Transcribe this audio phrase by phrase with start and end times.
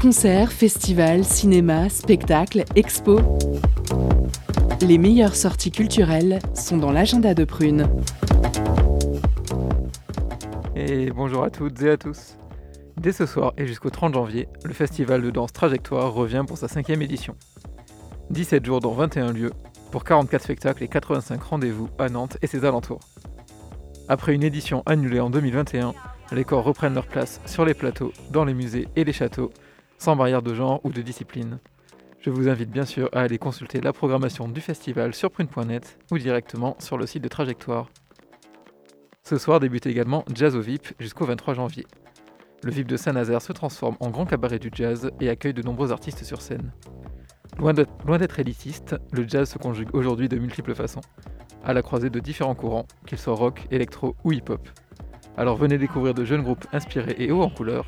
[0.00, 3.20] Concerts, festivals, cinéma, spectacles, expos.
[4.80, 7.88] Les meilleures sorties culturelles sont dans l'agenda de Prune.
[10.74, 12.36] Et bonjour à toutes et à tous.
[12.96, 16.68] Dès ce soir et jusqu'au 30 janvier, le festival de danse Trajectoire revient pour sa
[16.68, 17.34] cinquième édition.
[18.30, 19.52] 17 jours dans 21 lieux,
[19.90, 23.00] pour 44 spectacles et 85 rendez-vous à Nantes et ses alentours.
[24.08, 25.92] Après une édition annulée en 2021,
[26.30, 29.50] les corps reprennent leur place sur les plateaux, dans les musées et les châteaux,
[29.98, 31.58] sans barrière de genre ou de discipline.
[32.20, 36.18] Je vous invite bien sûr à aller consulter la programmation du festival sur prune.net ou
[36.18, 37.88] directement sur le site de Trajectoire.
[39.24, 41.86] Ce soir débute également Jazz au VIP jusqu'au 23 janvier.
[42.62, 45.90] Le VIP de Saint-Nazaire se transforme en grand cabaret du jazz et accueille de nombreux
[45.90, 46.72] artistes sur scène.
[47.58, 51.00] Loin d'être élitiste, le jazz se conjugue aujourd'hui de multiples façons,
[51.66, 54.66] à la croisée de différents courants, qu'ils soient rock, électro ou hip-hop.
[55.36, 57.84] Alors venez découvrir de jeunes groupes inspirés et hauts en couleur,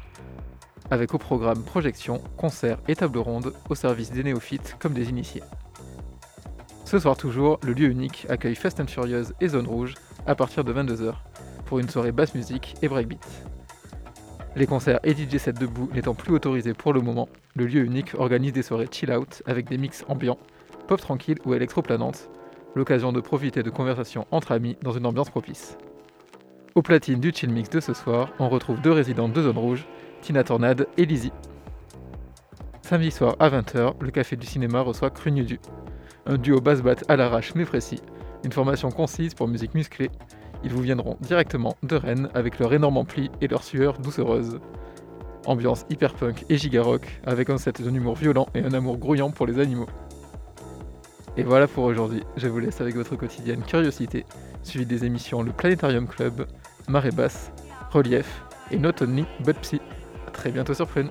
[0.90, 5.44] avec au programme projections, concerts et tables rondes au service des néophytes comme des initiés.
[6.84, 9.94] Ce soir toujours, le lieu unique accueille Fast and Furious et Zone Rouge
[10.26, 11.14] à partir de 22h
[11.64, 13.24] pour une soirée basse musique et breakbeat.
[14.56, 18.14] Les concerts et DJ sets debout n'étant plus autorisés pour le moment, le lieu unique
[18.18, 20.38] organise des soirées chill out avec des mix ambiants,
[20.88, 22.28] pop tranquille ou électro-planante,
[22.74, 25.76] l'occasion de profiter de conversations entre amis dans une ambiance propice.
[26.74, 29.86] Au platine du chill mix de ce soir, on retrouve deux résidentes de Zone Rouge,
[30.22, 31.32] Tina Tornade et Lizzie.
[32.82, 35.60] Samedi soir à 20h, le café du cinéma reçoit Crunudu,
[36.26, 38.00] un duo basse-bat à l'arrache mais précis,
[38.44, 40.10] une formation concise pour musique musclée.
[40.64, 44.60] Ils vous viendront directement de Rennes avec leur énorme ampli et leur sueur doucereuse.
[45.46, 49.30] Ambiance hyper punk et gigarock avec un set d'un humour violent et un amour grouillant
[49.30, 49.86] pour les animaux.
[51.36, 54.24] Et voilà pour aujourd'hui, je vous laisse avec votre quotidienne curiosité,
[54.62, 56.46] suivi des émissions Le Planétarium Club,
[56.88, 57.52] Marée Basse,
[57.90, 59.80] Relief et Not Only But Psy
[60.38, 61.10] très bientôt sur Prune.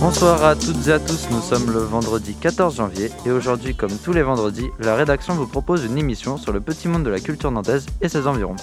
[0.00, 3.94] Bonsoir à toutes et à tous, nous sommes le vendredi 14 janvier et aujourd'hui comme
[3.98, 7.20] tous les vendredis, la rédaction vous propose une émission sur le petit monde de la
[7.20, 8.56] culture nantaise et ses environs.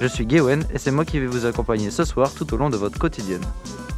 [0.00, 2.70] Je suis Gwen et c'est moi qui vais vous accompagner ce soir tout au long
[2.70, 3.44] de votre quotidienne.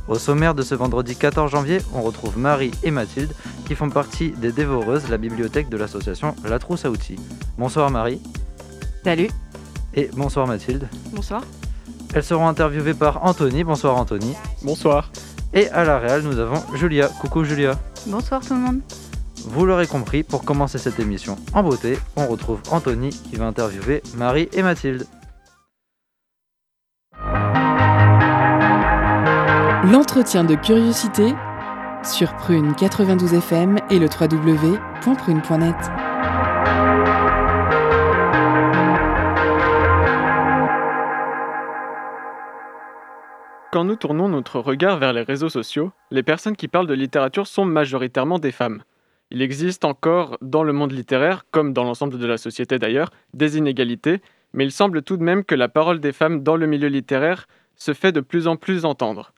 [0.09, 3.35] Au sommaire de ce vendredi 14 janvier, on retrouve Marie et Mathilde
[3.67, 7.21] qui font partie des Dévoreuses, la bibliothèque de l'association La Trousse à Outils.
[7.59, 8.23] Bonsoir Marie
[9.05, 9.29] Salut,
[9.93, 10.89] et bonsoir Mathilde.
[11.13, 11.43] bonsoir.
[12.15, 13.63] Elles seront interviewées par Anthony.
[13.63, 14.35] Bonsoir Anthony.
[14.63, 15.11] Bonsoir.
[15.55, 17.09] Et à la réal, nous avons Julia.
[17.21, 17.79] Coucou Julia.
[18.07, 18.81] Bonsoir tout le monde.
[19.47, 24.03] Vous l'aurez compris, pour commencer cette émission en beauté, on retrouve Anthony qui va interviewer
[24.17, 25.07] Marie et Mathilde.
[29.91, 31.35] L'entretien de curiosité
[32.05, 35.77] sur Prune 92 FM et le www.prune.net.
[43.71, 47.47] Quand nous tournons notre regard vers les réseaux sociaux, les personnes qui parlent de littérature
[47.47, 48.83] sont majoritairement des femmes.
[49.31, 53.59] Il existe encore, dans le monde littéraire, comme dans l'ensemble de la société d'ailleurs, des
[53.59, 54.23] inégalités,
[54.55, 57.47] mais il semble tout de même que la parole des femmes dans le milieu littéraire
[57.77, 59.35] se fait de plus en plus entendre.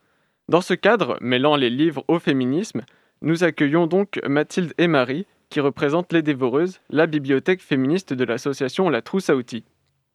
[0.49, 2.83] Dans ce cadre, mêlant les livres au féminisme,
[3.23, 8.91] nous accueillons donc Mathilde et Marie, qui représentent Les Dévoreuses, la bibliothèque féministe de l'association
[8.91, 9.65] La Trousse à Outils.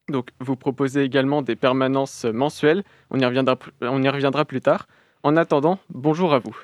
[0.10, 4.88] Donc, vous proposez également des permanences mensuelles, on y reviendra, on y reviendra plus tard.
[5.24, 6.56] En attendant, bonjour à vous.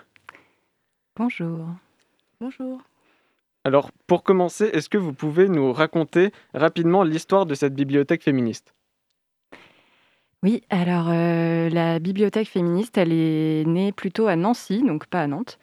[1.15, 1.67] Bonjour.
[2.39, 2.79] Bonjour.
[3.63, 8.73] Alors, pour commencer, est-ce que vous pouvez nous raconter rapidement l'histoire de cette bibliothèque féministe?
[10.43, 15.27] Oui, alors euh, la bibliothèque féministe, elle est née plutôt à Nancy, donc pas à
[15.27, 15.59] Nantes.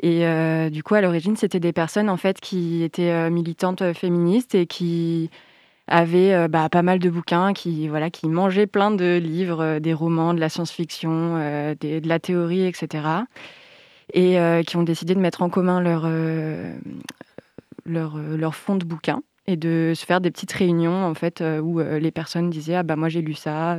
[0.00, 3.92] Et euh, du coup, à l'origine, c'était des personnes en fait qui étaient euh, militantes
[3.92, 5.30] féministes et qui
[5.88, 9.80] avaient euh, bah, pas mal de bouquins, qui voilà, qui mangeaient plein de livres, euh,
[9.80, 13.04] des romans, de la science-fiction, euh, de la théorie, etc.
[14.12, 16.08] Et qui ont décidé de mettre en commun leur
[17.84, 21.80] leur, leur fonds de bouquins et de se faire des petites réunions en fait où
[21.80, 23.76] les personnes disaient ah bah moi j'ai lu ça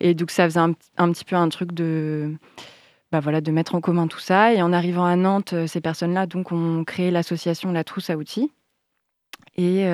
[0.00, 2.32] et donc ça faisait un, un petit peu un truc de
[3.12, 4.54] bah voilà de mettre en commun tout ça.
[4.54, 8.16] Et en arrivant à Nantes ces personnes là donc ont créé l'association La Trousse à
[8.16, 8.50] outils
[9.58, 9.84] et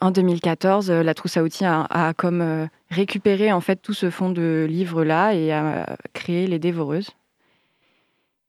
[0.00, 4.10] en 2014 euh, La Trousse à outils a, comme euh, récupéré en fait tout ce
[4.10, 7.10] fonds de livres là et a créé les Dévoreuses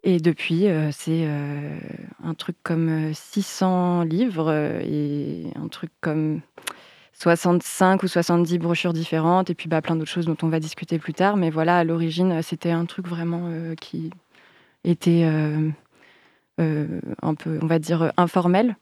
[0.03, 1.77] et depuis, euh, c'est euh,
[2.23, 6.41] un truc comme euh, 600 livres euh, et un truc comme
[7.13, 10.97] 65 ou 70 brochures différentes et puis bah, plein d'autres choses dont on va discuter
[10.97, 11.37] plus tard.
[11.37, 14.09] Mais voilà, à l'origine, euh, c'était un truc vraiment euh, qui
[14.83, 15.69] était euh,
[16.59, 18.77] euh, un peu, on va dire, euh, informel.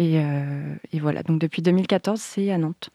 [0.00, 2.88] Et, euh, et voilà, donc depuis 2014, c'est à Nantes.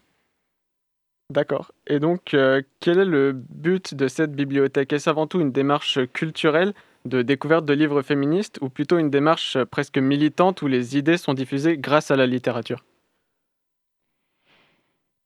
[1.29, 1.71] D'accord.
[1.85, 4.91] Et donc, euh, quel est le but de cette bibliothèque?
[4.91, 6.73] Est-ce avant tout une démarche culturelle
[7.05, 11.17] de découverte de livres féministes ou plutôt une démarche euh, presque militante où les idées
[11.17, 12.83] sont diffusées grâce à la littérature?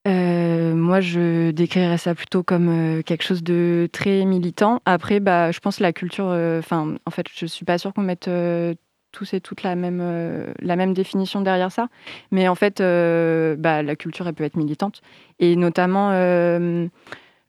[0.05, 4.81] Euh, moi, je décrirais ça plutôt comme euh, quelque chose de très militant.
[4.83, 6.25] Après, bah, je pense que la culture.
[6.25, 8.29] Enfin, en fait, je suis pas sûre qu'on mette
[9.11, 11.87] tous et toutes la même, euh, la même définition derrière ça.
[12.31, 15.01] Mais en fait, euh, bah, la culture, elle peut être militante.
[15.39, 16.87] Et notamment, euh,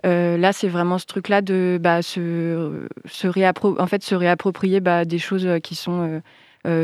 [0.05, 5.05] là, c'est vraiment ce truc-là de bah, se, se, réappro- en fait, se réapproprier bah,
[5.05, 6.23] des choses qui sont.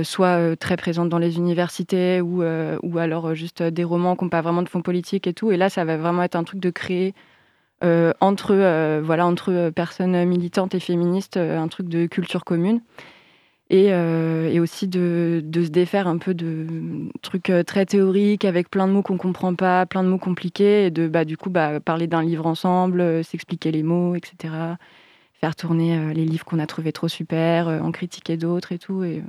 [0.04, 2.42] soit très présentes dans les universités ou,
[2.82, 5.52] ou alors juste des romans qui n'ont pas vraiment de fond politique et tout.
[5.52, 7.14] Et là, ça va vraiment être un truc de créer
[7.82, 12.80] entre, voilà, entre personnes militantes et féministes un truc de culture commune.
[13.68, 16.66] Et, euh, et aussi de, se défaire un peu de
[17.22, 20.86] trucs euh, très théoriques avec plein de mots qu'on comprend pas, plein de mots compliqués,
[20.86, 24.54] et de bah, du coup bah, parler d'un livre ensemble, euh, s'expliquer les mots, etc.
[25.40, 29.04] Faire tourner les livres qu'on a trouvés trop super, en critiquer d'autres et tout.
[29.04, 29.22] Et, euh,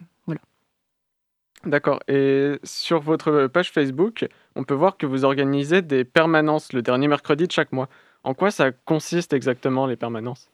[1.66, 2.00] D'accord.
[2.08, 7.08] Et sur votre page Facebook, on peut voir que vous organisez des permanences le dernier
[7.08, 7.90] mercredi de chaque mois.
[8.24, 10.50] En quoi ça consiste exactement les permanences?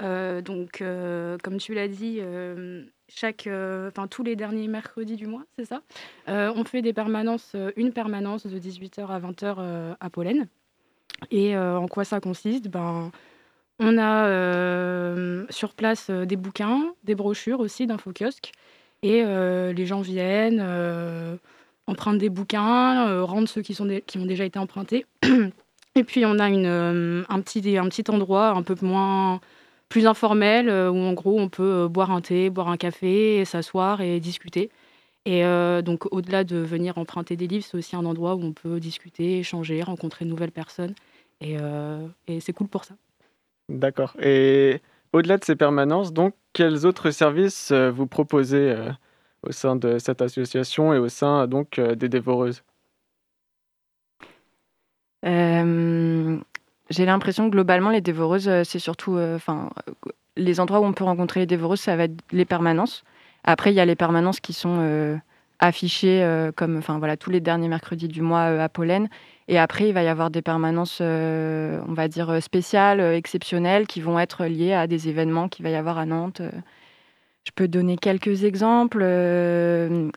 [0.00, 2.84] Euh, donc, euh, comme tu l'as dit, euh,
[4.10, 5.82] tous les derniers mercredis du mois, c'est ça.
[6.26, 10.46] On fait des permanences, une permanence de 18h à 20h euh, à Pollen.
[11.30, 12.68] Et en quoi ça consiste?
[12.68, 13.10] Ben,
[13.80, 18.52] on a sur place des bouquins, des brochures aussi d'info-kiosques.
[19.02, 20.60] Et les gens viennent,
[21.88, 25.06] empruntent des bouquins, rendent ceux qui, sont qui ont déjà été empruntés.
[25.96, 29.40] Et puis on a une, un, petit, un petit endroit un peu moins
[29.88, 33.44] plus informel euh, où en gros on peut euh, boire un thé, boire un café,
[33.44, 34.70] s'asseoir et discuter.
[35.24, 38.52] Et euh, donc au-delà de venir emprunter des livres, c'est aussi un endroit où on
[38.52, 40.94] peut discuter, échanger, rencontrer de nouvelles personnes.
[41.40, 42.94] Et, euh, et c'est cool pour ça.
[43.68, 44.16] D'accord.
[44.20, 44.80] Et
[45.12, 48.90] au-delà de ces permanences, donc, quels autres services vous proposez euh,
[49.42, 52.62] au sein de cette association et au sein donc euh, des dévoreuses?
[55.24, 56.38] Euh,
[56.90, 59.16] J'ai l'impression que globalement, les dévoreuses, euh, c'est surtout.
[59.16, 59.92] euh, Enfin, euh,
[60.36, 63.04] les endroits où on peut rencontrer les dévoreuses, ça va être les permanences.
[63.44, 65.18] Après, il y a les permanences qui sont
[65.58, 66.76] affichées comme.
[66.76, 69.08] Enfin, voilà, tous les derniers mercredis du mois à Pollen.
[69.48, 74.18] Et après, il va y avoir des permanences, on va dire, spéciales, exceptionnelles, qui vont
[74.20, 76.40] être liées à des événements qu'il va y avoir à Nantes.
[77.44, 79.02] Je peux donner quelques exemples.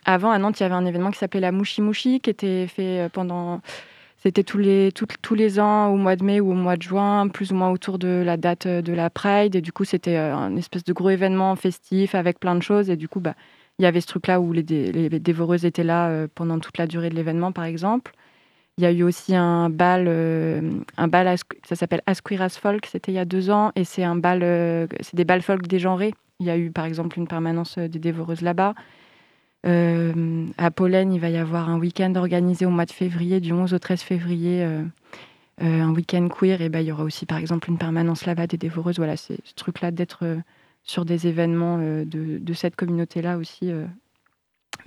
[0.05, 2.67] Avant, à Nantes, il y avait un événement qui s'appelait la Mouchi Mouchi, qui était
[2.67, 3.61] fait pendant
[4.23, 7.27] c'était tous les, tous les ans au mois de mai ou au mois de juin,
[7.27, 9.55] plus ou moins autour de la date euh, de la Pride.
[9.55, 12.91] Et du coup, c'était euh, un espèce de gros événement festif avec plein de choses.
[12.91, 13.33] Et du coup, bah,
[13.79, 16.85] il y avait ce truc-là où les, les dévoreuses étaient là euh, pendant toute la
[16.85, 18.13] durée de l'événement, par exemple.
[18.77, 20.07] Il y a eu aussi un bal,
[20.97, 21.35] un bal
[21.67, 23.71] ça s'appelle Asquiras Folk, c'était il y a deux ans.
[23.75, 24.39] Et c'est un bal,
[25.01, 26.13] c'est des bals folk dégenrés.
[26.39, 28.73] Il y a eu, par exemple, une permanence des dévoreuses là-bas.
[29.65, 33.53] Euh, à Pollen, il va y avoir un week-end organisé au mois de février, du
[33.53, 34.83] 11 au 13 février, euh,
[35.61, 36.61] euh, un week-end queer.
[36.61, 38.97] Et ben, il y aura aussi, par exemple, une permanence là-bas des dévoreuses.
[38.97, 40.25] Voilà, c'est ce truc-là d'être
[40.83, 43.71] sur des événements de, cette communauté-là aussi.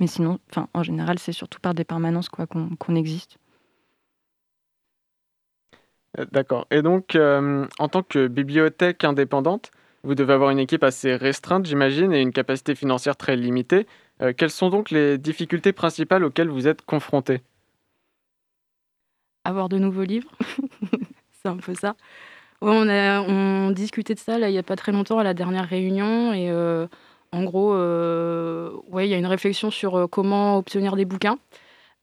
[0.00, 0.40] Mais sinon,
[0.72, 3.38] en général, c'est surtout par des permanences qu'on existe.
[6.32, 6.66] D'accord.
[6.72, 9.70] Et donc, en tant que bibliothèque indépendante,
[10.02, 13.86] vous devez avoir une équipe assez restreinte, j'imagine, et une capacité financière très limitée.
[14.24, 17.42] Euh, quelles sont donc les difficultés principales auxquelles vous êtes confrontés?
[19.44, 20.30] Avoir de nouveaux livres.
[21.42, 21.94] c'est un peu ça.
[22.62, 25.34] On, a, on discutait de ça là, il n'y a pas très longtemps à la
[25.34, 26.32] dernière réunion.
[26.32, 26.86] Et euh,
[27.32, 31.38] en gros, euh, ouais, il y a une réflexion sur comment obtenir des bouquins.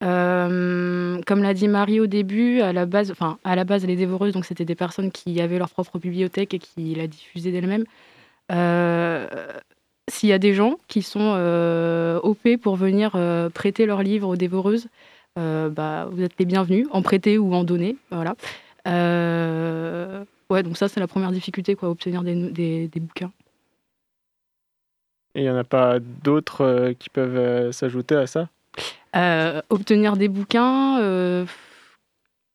[0.01, 4.33] Comme l'a dit Marie au début, à la base, enfin à la base, les dévoreuses,
[4.33, 7.85] donc c'était des personnes qui avaient leur propre bibliothèque et qui la diffusaient d'elles-mêmes.
[10.11, 14.27] S'il y a des gens qui sont euh, OP pour venir euh, prêter leurs livres
[14.27, 14.87] aux dévoreuses,
[15.39, 17.95] euh, bah, vous êtes les bienvenus, en prêter ou en donner.
[18.11, 18.35] Voilà.
[18.89, 23.31] Euh, ouais, donc ça, c'est la première difficulté, quoi, obtenir des, des, des bouquins.
[25.33, 28.49] Et il n'y en a pas d'autres euh, qui peuvent euh, s'ajouter à ça?
[29.15, 30.99] Euh, obtenir des bouquins.
[30.99, 31.45] euh,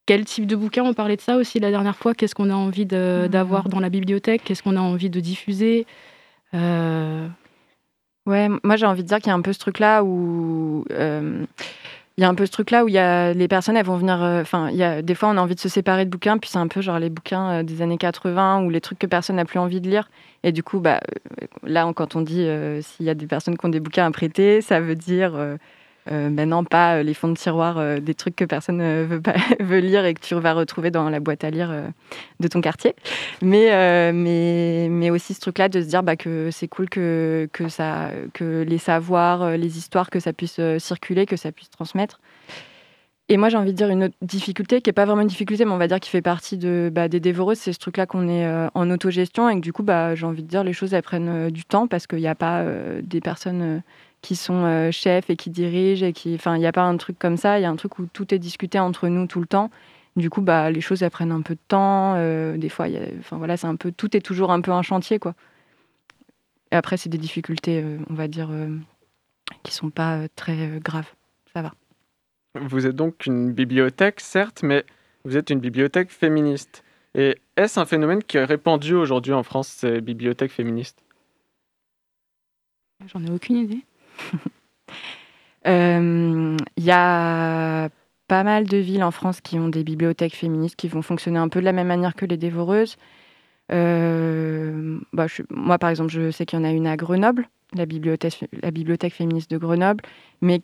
[0.05, 0.85] quel type de bouquins?
[0.85, 2.13] On parlait de ça aussi la dernière fois.
[2.15, 4.43] Qu'est-ce qu'on a envie de- d'avoir dans la bibliothèque?
[4.45, 5.87] Qu'est-ce qu'on a envie de diffuser?
[6.55, 7.27] Euh,
[8.27, 11.45] Ouais, moi j'ai envie de dire qu'il y a un peu ce truc-là où euh,
[12.17, 13.97] il y a un peu ce truc-là où il y a les personnes elles vont
[13.97, 14.21] venir.
[14.23, 14.71] euh, Enfin,
[15.03, 16.99] des fois on a envie de se séparer de bouquins, puis c'est un peu genre
[16.99, 19.89] les bouquins euh, des années 80 ou les trucs que personne n'a plus envie de
[19.89, 20.11] lire.
[20.43, 21.01] Et du coup, bah
[21.63, 22.47] là quand on dit
[22.83, 25.33] s'il y a des personnes qui ont des bouquins à prêter, ça veut dire
[26.11, 29.05] euh, euh, maintenant pas euh, les fonds de tiroir euh, des trucs que personne ne
[29.05, 31.89] veut pas veut lire et que tu vas retrouver dans la boîte à lire euh,
[32.41, 32.95] de ton quartier.
[33.43, 37.49] Mais, euh, mais, mais aussi ce truc-là de se dire bah, que c'est cool que,
[37.53, 41.53] que, ça, que les savoirs, euh, les histoires, que ça puisse euh, circuler, que ça
[41.53, 42.21] puisse transmettre.
[43.29, 45.65] Et moi, j'ai envie de dire une autre difficulté, qui n'est pas vraiment une difficulté,
[45.65, 48.29] mais on va dire qui fait partie de, bah, des dévoreuses, c'est ce truc-là qu'on
[48.29, 50.95] est euh, en autogestion et que du coup, bah, j'ai envie de dire, les choses,
[50.95, 53.79] elles prennent euh, du temps parce qu'il n'y a pas euh, des personnes euh,
[54.27, 56.05] qui sont euh, chefs et qui dirigent.
[56.05, 57.77] et qui, Enfin, il n'y a pas un truc comme ça, il y a un
[57.77, 59.71] truc où tout est discuté entre nous tout le temps.
[60.17, 62.15] Du coup, bah, les choses, elles prennent un peu de temps.
[62.17, 64.61] euh, des fois, il y a- enfin, voilà, c'est un peu, tout est toujours un
[64.61, 65.35] peu un chantier, quoi.
[66.73, 68.77] Et après, c'est des difficultés, euh, on va dire, euh,
[69.63, 71.13] qui sont pas euh, très euh, graves.
[71.55, 71.73] Ça va.
[72.61, 74.85] Vous êtes donc une bibliothèque, certes, mais
[75.25, 76.83] vous êtes une bibliothèque féministe.
[77.15, 80.99] Et est-ce un phénomène qui est répandu aujourd'hui en France, ces bibliothèques féministes?
[83.07, 83.85] J'en ai aucune idée.
[85.67, 87.89] Euh, Il y a
[88.29, 91.49] pas mal de villes en France qui ont des bibliothèques féministes qui vont fonctionner un
[91.49, 92.97] peu de la même manière que les dévoreuses.
[93.73, 97.85] Euh, bah, moi, par exemple, je sais qu'il y en a une à Grenoble, la
[97.85, 100.05] bibliothèque, féministe de Grenoble.
[100.41, 100.61] Mais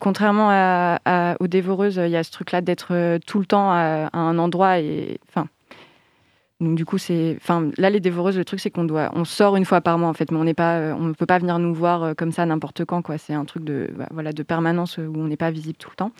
[0.00, 0.96] contrairement
[1.40, 4.38] aux dévoreuses, il y a ce truc-là d'être euh, tout le temps à, à un
[4.38, 4.80] endroit.
[4.80, 5.46] Et, enfin,
[6.60, 9.56] donc du coup, c'est, enfin, là, les dévoreuses, le truc, c'est qu'on doit, on sort
[9.56, 11.58] une fois par mois en fait, mais on n'est pas, on ne peut pas venir
[11.58, 13.16] nous voir euh, comme ça n'importe quand, quoi.
[13.16, 15.88] C'est un truc de, bah, voilà, de permanence euh, où on n'est pas visible tout
[15.90, 16.12] le temps.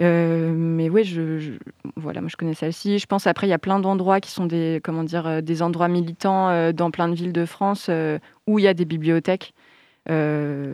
[0.00, 1.54] Euh, mais oui, je,
[1.96, 3.00] voilà, moi je connais celle-ci.
[3.00, 5.88] Je pense après, il y a plein d'endroits qui sont des, comment dire, des endroits
[5.88, 7.90] militants dans plein de villes de France
[8.48, 9.54] où il y a des bibliothèques.
[10.08, 10.72] Je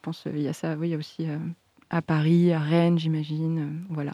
[0.00, 1.26] pense qu'il y a ça, oui, il y a aussi
[1.90, 3.84] à Paris, à Rennes, j'imagine.
[3.90, 4.12] voilà.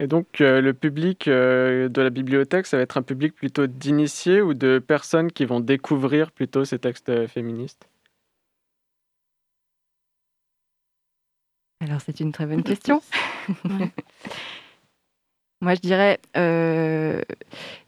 [0.00, 3.66] Et donc, euh, le public euh, de la bibliothèque, ça va être un public plutôt
[3.66, 7.86] d'initiés ou de personnes qui vont découvrir plutôt ces textes féministes?
[11.80, 13.02] Alors, c'est une très bonne question.
[13.64, 13.90] Ouais.
[15.62, 17.20] Moi, je dirais, euh,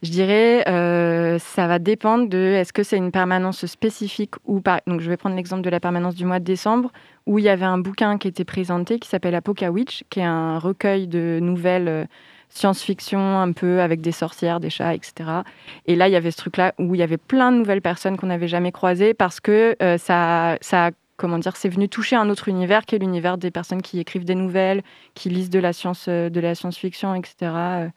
[0.03, 4.81] je dirais, euh, ça va dépendre de est-ce que c'est une permanence spécifique ou pas.
[4.85, 6.91] Donc, je vais prendre l'exemple de la permanence du mois de décembre
[7.25, 10.23] où il y avait un bouquin qui était présenté qui s'appelle Apoca Witch, qui est
[10.23, 12.05] un recueil de nouvelles euh,
[12.49, 15.41] science-fiction un peu avec des sorcières, des chats, etc.
[15.87, 18.17] Et là, il y avait ce truc-là où il y avait plein de nouvelles personnes
[18.17, 22.47] qu'on n'avait jamais croisées parce que ça, ça, comment dire, c'est venu toucher un autre
[22.47, 26.05] univers qui est l'univers des personnes qui écrivent des nouvelles, qui lisent de la science,
[26.07, 27.35] euh, de la science-fiction, etc.
[27.41, 27.87] Euh,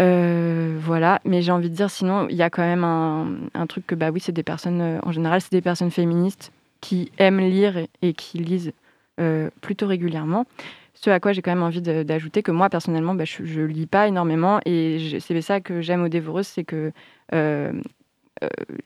[0.00, 3.86] euh, voilà, mais j'ai envie de dire, sinon, il y a quand même un, truc
[3.86, 7.78] que, bah oui, c'est des personnes, en général, c'est des personnes féministes qui aiment lire
[8.02, 8.72] et, qui lisent
[9.60, 10.46] plutôt régulièrement.
[10.94, 13.86] Ce à quoi j'ai quand même envie d'ajouter que moi, personnellement, bah, je, je lis
[13.86, 16.92] pas énormément et c'est ça que j'aime aux dévoreuses, c'est que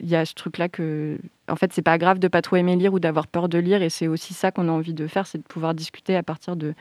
[0.01, 2.77] il y a ce truc-là que, en fait, c'est pas grave de pas trop aimer
[2.77, 5.27] lire ou d'avoir peur de lire et c'est aussi ça qu'on a envie de faire,
[5.27, 6.75] c'est de pouvoir discuter à partir de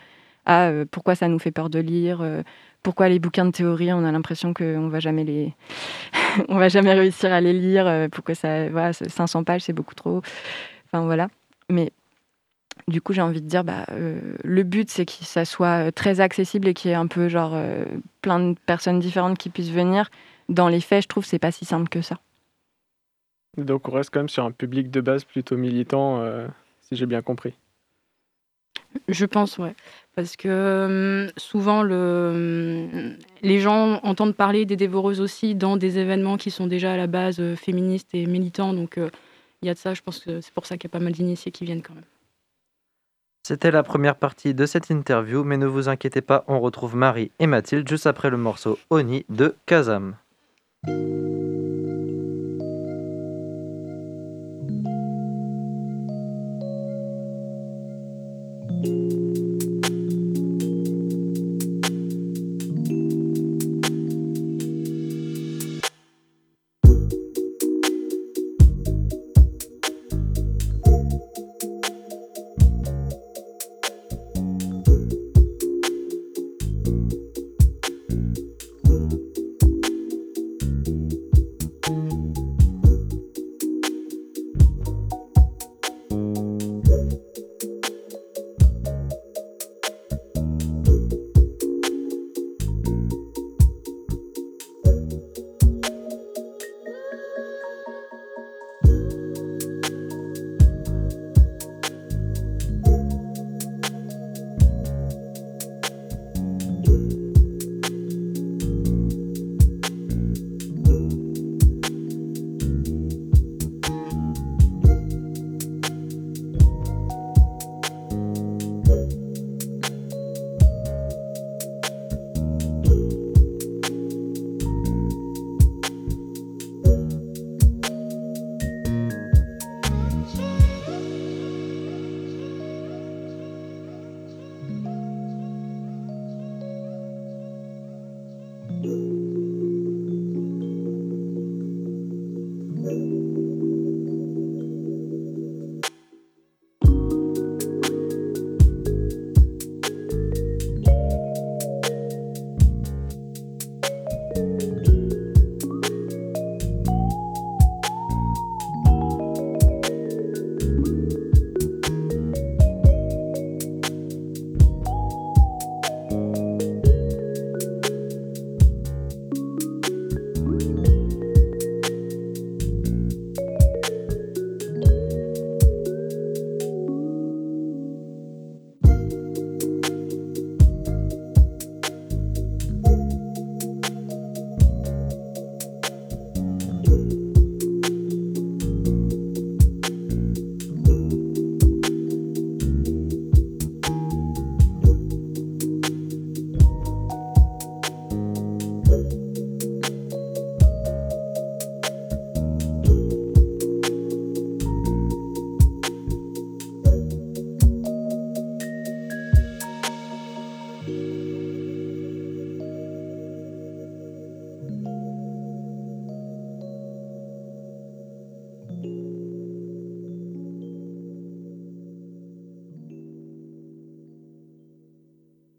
[0.46, 2.42] ah, euh, pourquoi ça nous fait peur de lire, euh,
[2.84, 5.54] pourquoi les bouquins de théorie, on a l'impression qu'on va jamais les,
[6.50, 9.74] on va jamais réussir à les lire, euh, pourquoi ça, voilà, c'est 500 pages, c'est
[9.74, 10.22] beaucoup trop.
[10.86, 11.28] Enfin voilà.
[11.70, 11.92] Mais
[12.88, 15.92] du coup, j'ai envie de dire, bah, euh, le but, c'est que ça soit euh,
[15.92, 17.84] très accessible et qu'il y ait un peu genre euh,
[18.22, 20.10] plein de personnes différentes qui puissent venir.
[20.48, 22.20] Dans les faits, je trouve c'est pas si simple que ça.
[23.56, 26.48] Donc, on reste quand même sur un public de base plutôt militant, euh,
[26.82, 27.54] si j'ai bien compris.
[29.08, 29.76] Je pense, ouais.
[30.16, 36.00] Parce que hum, souvent, le, hum, les gens entendent parler des dévoreuses aussi dans des
[36.00, 38.74] événements qui sont déjà à la base euh, féministes et militants.
[38.74, 39.10] Donc, euh,
[39.62, 39.94] il y a de ça.
[39.94, 41.96] Je pense que c'est pour ça qu'il y a pas mal d'initiés qui viennent quand
[41.96, 42.04] même.
[43.48, 47.32] C'était la première partie de cette interview, mais ne vous inquiétez pas, on retrouve Marie
[47.40, 50.16] et Mathilde juste après le morceau Oni de Kazam.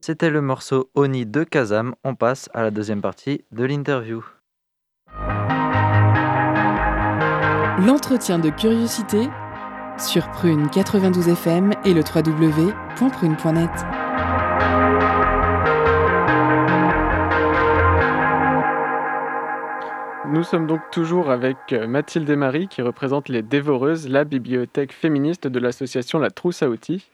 [0.09, 1.94] C'était le morceau Oni de Kazam.
[2.03, 4.25] On passe à la deuxième partie de l'interview.
[7.87, 9.29] L'entretien de curiosité
[9.99, 13.71] sur Prune 92 FM et le www.prune.net.
[20.33, 24.94] Nous sommes donc toujours avec euh, Mathilde et Marie qui représentent les Dévoreuses, la bibliothèque
[24.94, 27.11] féministe de l'association La Trousse à Outils.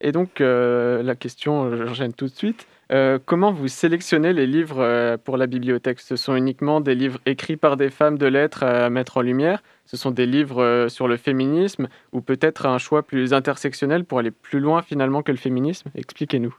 [0.00, 2.66] Et donc euh, la question, j'enchaîne tout de suite.
[2.92, 6.00] Euh, comment vous sélectionnez les livres euh, pour la bibliothèque?
[6.00, 9.62] Ce sont uniquement des livres écrits par des femmes de lettres à mettre en lumière?
[9.86, 11.88] Ce sont des livres euh, sur le féminisme?
[12.12, 15.90] Ou peut-être un choix plus intersectionnel pour aller plus loin finalement que le féminisme?
[15.94, 16.56] Expliquez-nous.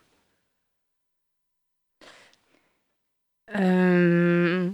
[3.55, 4.69] Euh,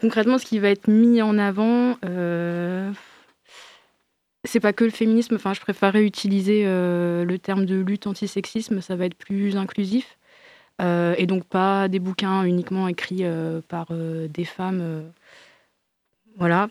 [0.00, 2.92] Concrètement, ce qui va être mis en avant, euh,
[4.46, 5.34] c'est pas que le féminisme.
[5.34, 8.80] Enfin, je préférerais utiliser euh, le terme de lutte antisexisme.
[8.80, 10.18] Ça va être plus inclusif
[10.82, 15.04] Euh, et donc pas des bouquins uniquement écrits euh, par des femmes.
[16.36, 16.68] voilà.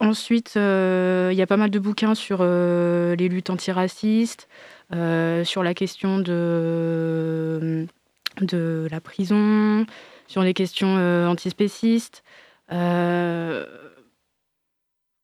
[0.00, 4.48] Ensuite, il y a pas mal de bouquins sur les luttes antiracistes,
[4.90, 7.86] sur la question de,
[8.90, 9.86] la prison,
[10.26, 10.96] sur les questions
[11.28, 12.22] antispécistes.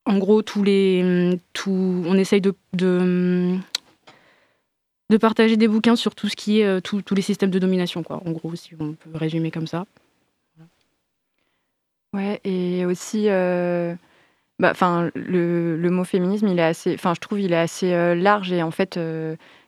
[0.05, 3.57] En gros, tous les, tout, on essaye de, de,
[5.19, 8.21] partager des bouquins sur tout ce qui est euh, tous les systèmes de domination, quoi.
[8.25, 9.85] En gros, si on peut résumer comme ça.
[12.13, 13.95] Ouais, et aussi, euh,
[14.59, 14.73] bah,
[15.15, 18.51] le, le mot féminisme, il est assez, enfin, je trouve, il est assez euh, large
[18.51, 18.99] et en fait,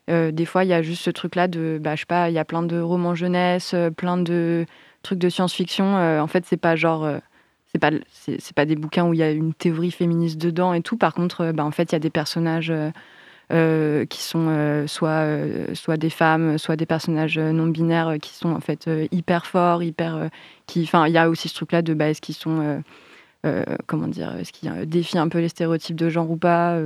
[0.09, 2.39] des fois, il y a juste ce truc-là de, bah, je sais pas, il y
[2.39, 4.65] a plein de romans jeunesse, plein de
[5.03, 5.95] trucs de science-fiction.
[6.19, 7.07] en fait, c'est pas genre,
[7.73, 10.81] c'est pas, c'est pas des bouquins où il y a une théorie féministe dedans et
[10.81, 10.97] tout.
[10.97, 12.71] Par contre, euh, bah, en fait, il y a des personnages.
[12.71, 12.91] euh,
[13.51, 15.27] euh, qui sont soit,
[15.75, 20.29] soit des femmes, soit des personnages non binaires qui sont en fait hyper forts, hyper,
[20.65, 22.81] qui, enfin, il y a aussi ce truc-là de, bah, est-ce qu'ils sont,
[23.85, 26.79] comment dire, est-ce qu'ils défient un peu les stéréotypes de genre ou pas.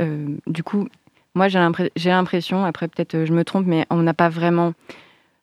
[0.00, 0.88] du coup,
[1.34, 4.72] moi j'ai l'impre- j'ai l'impression, après peut-être je me trompe, mais on n'a pas vraiment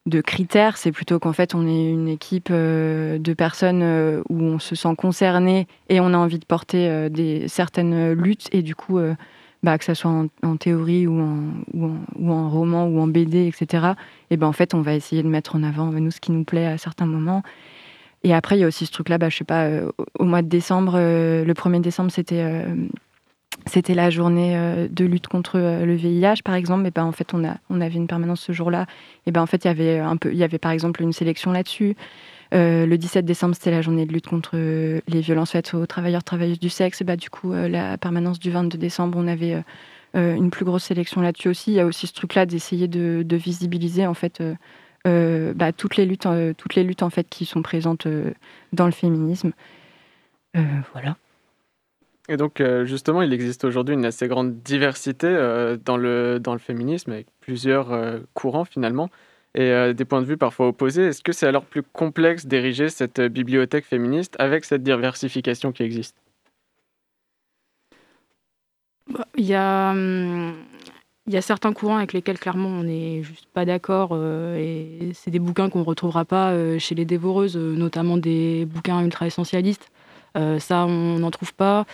[0.06, 0.78] de critères.
[0.78, 4.76] C'est plutôt qu'en fait on est une équipe euh, de personnes euh, où on se
[4.76, 9.00] sent concerné et on a envie de porter euh, des certaines luttes et du coup.
[9.64, 11.40] bah, que ça soit en, en théorie ou en,
[11.74, 13.94] ou, en, roman ou en BD, etc.
[14.30, 16.44] Et ben en fait, on va essayer de mettre en avant nous ce qui nous
[16.44, 17.44] plaît à certains moments.
[18.24, 19.70] Et après, il y a aussi ce truc-là, bah, je sais pas,
[20.20, 22.66] au- mois de décembre, le 1er décembre, c'était
[23.66, 26.88] c'était la journée euh, de lutte contre euh, le VIH, par exemple.
[26.88, 28.86] Et ben en fait, on avait une permanence ce jour-là.
[29.26, 31.96] Et ben en fait, il y avait par exemple une sélection là-dessus.
[32.54, 36.24] Euh, le 17 décembre, c'était la journée de lutte contre les violences faites aux travailleurs,
[36.24, 37.02] travailleuses du sexe.
[37.02, 39.64] Et bah, du coup, la permanence du 22 décembre, on avait
[40.14, 41.72] une plus grosse sélection là-dessus aussi.
[41.72, 44.44] Il y a aussi ce truc-là d'essayer de, visibiliser en fait
[45.06, 48.08] bah, toutes les luttes, toutes les luttes en fait qui sont présentes
[48.72, 49.54] dans le féminisme.
[50.94, 51.18] Voilà.
[52.30, 56.54] Et donc, euh, justement, il existe aujourd'hui une assez grande diversité euh, dans, le, dans
[56.54, 59.10] le féminisme, avec plusieurs euh, courants finalement,
[59.56, 61.04] et des points de vue parfois opposés.
[61.04, 66.16] Est-ce que c'est alors plus complexe d'ériger cette bibliothèque féministe avec cette diversification qui existe?
[69.08, 70.56] Bah, Il y a, hum,
[71.28, 74.18] il y a certains courants avec lesquels clairement on n'est juste pas d'accord
[74.58, 79.28] et c'est des bouquins qu'on ne retrouvera pas chez les dévoreuses, notamment des bouquins ultra
[79.28, 79.92] essentialistes.
[80.38, 81.86] Euh, ça, on n'en trouve pas.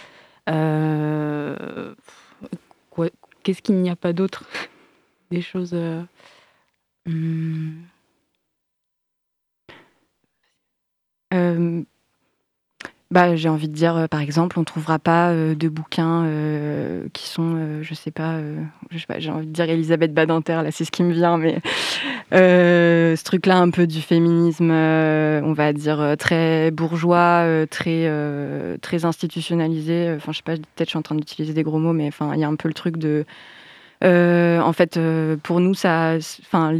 [0.49, 1.95] Euh,
[3.43, 4.43] Qu'est-ce qu'il n'y a pas d'autre
[5.31, 5.73] Des choses.
[5.73, 6.03] euh,
[7.05, 7.85] hum,
[11.33, 11.83] Euh,
[13.11, 17.07] bah, j'ai envie de dire, euh, par exemple, on trouvera pas euh, de bouquins euh,
[17.11, 18.39] qui sont, je sais pas,
[18.91, 21.37] je sais pas, j'ai envie de dire Elisabeth Badinter, là, c'est ce qui me vient,
[21.37, 21.59] mais
[22.31, 30.13] ce truc-là, un peu du féminisme, on va dire très bourgeois, très très institutionnalisé.
[30.15, 32.33] Enfin, je sais pas, peut-être je suis en train d'utiliser des gros mots, mais enfin,
[32.35, 33.25] il y a un peu le truc de
[34.03, 36.73] euh, en fait, euh, pour nous, ça, enfin,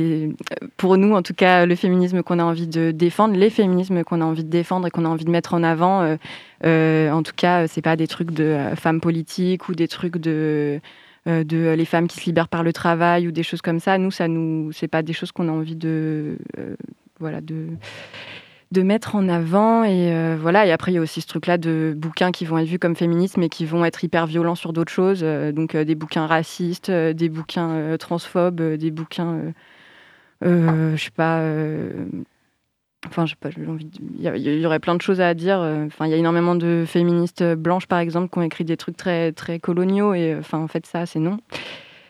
[0.78, 4.22] pour nous, en tout cas, le féminisme qu'on a envie de défendre, les féminismes qu'on
[4.22, 6.18] a envie de défendre et qu'on a envie de mettre en avant,
[6.66, 10.80] euh, en tout cas, c'est pas des trucs de femmes politiques ou des trucs de
[11.26, 14.00] de les femmes qui se libèrent par le travail ou des choses comme ça.
[14.00, 16.38] Nous, ça nous, c'est pas des choses qu'on a envie de,
[17.20, 17.68] voilà, de
[18.72, 21.48] de mettre en avant et euh, voilà et après il y a aussi ce truc
[21.48, 24.56] là de bouquins qui vont être vus comme féministes mais qui vont être hyper violents
[24.56, 29.42] sur d'autres choses euh, donc euh, des bouquins racistes des bouquins transphobes des bouquins
[30.44, 31.44] je sais pas
[33.08, 36.12] enfin je sais pas envie il y, aurait plein de choses à dire enfin il
[36.12, 39.58] y a énormément de féministes blanches par exemple qui ont écrit des trucs très très
[39.58, 41.40] coloniaux et enfin en fait ça c'est non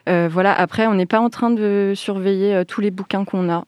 [0.07, 3.65] voilà, après, on n'est pas en train de surveiller tous les bouquins qu'on a.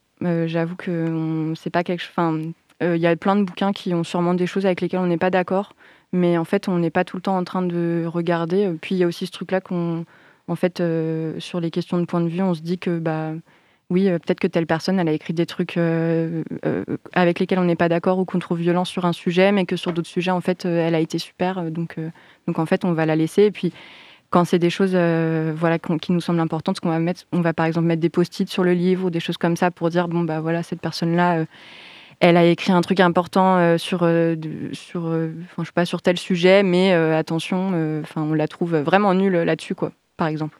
[0.47, 2.51] J'avoue que c'est pas quelque chose.
[2.81, 5.17] Il y a plein de bouquins qui ont sûrement des choses avec lesquelles on n'est
[5.17, 5.73] pas d'accord,
[6.11, 8.73] mais en fait, on n'est pas tout le temps en train de regarder.
[8.81, 10.05] Puis il y a aussi ce truc-là qu'on,
[10.47, 10.81] en fait,
[11.39, 13.33] sur les questions de point de vue, on se dit que bah
[13.91, 17.59] oui, euh, peut-être que telle personne, elle a écrit des trucs euh, euh, avec lesquels
[17.59, 20.07] on n'est pas d'accord ou qu'on trouve violent sur un sujet, mais que sur d'autres
[20.07, 21.69] sujets, en fait, elle a été super.
[21.69, 21.97] Donc,
[22.47, 23.43] donc, en fait, on va la laisser.
[23.43, 23.73] Et puis,
[24.29, 27.65] quand c'est des choses voilà, qui nous semblent importantes, qu'on va mettre, on va par
[27.65, 30.23] exemple mettre des post-it sur le livre ou des choses comme ça pour dire, bon,
[30.23, 31.45] bah voilà, cette personne-là,
[32.21, 33.99] elle a écrit un truc important sur,
[34.71, 39.35] sur, je sais pas, sur tel sujet, mais attention, enfin, on la trouve vraiment nulle
[39.35, 40.57] là-dessus, quoi, par exemple.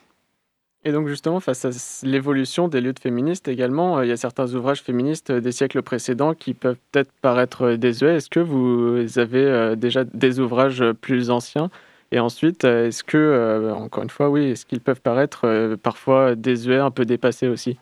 [0.84, 1.70] Et donc justement, face à
[2.04, 5.84] l'évolution des luttes féministes également, euh, il y a certains ouvrages féministes euh, des siècles
[5.84, 8.16] précédents qui peuvent peut-être paraître euh, désuets.
[8.16, 11.70] Est-ce que vous avez déjà des ouvrages plus anciens?
[12.12, 16.92] Et ensuite, est-ce que, encore une fois, oui, est-ce qu'ils peuvent paraître parfois désuets, un
[16.92, 17.78] peu dépassés aussi?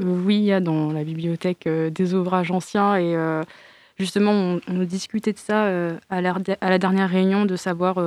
[0.00, 3.16] Oui, il y a dans la bibliothèque des ouvrages anciens et
[3.98, 5.64] justement, on, discutait de ça
[6.10, 7.98] à la, à, la, dernière réunion, de savoir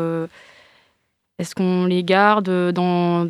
[1.40, 3.26] est-ce qu'on les garde dans,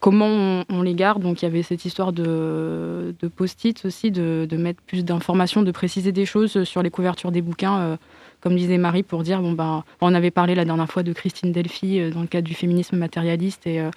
[0.00, 1.22] comment on, les garde?
[1.22, 6.10] Donc il y avait cette histoire de, post-it aussi, de, mettre plus d'informations, de préciser
[6.10, 7.96] des choses sur les couvertures des bouquins, euh,
[8.40, 11.52] comme disait Marie, pour dire bon ben on avait parlé la dernière fois de Christine
[11.52, 13.90] Delphi euh, dans le cadre du féminisme matérialiste et, euh,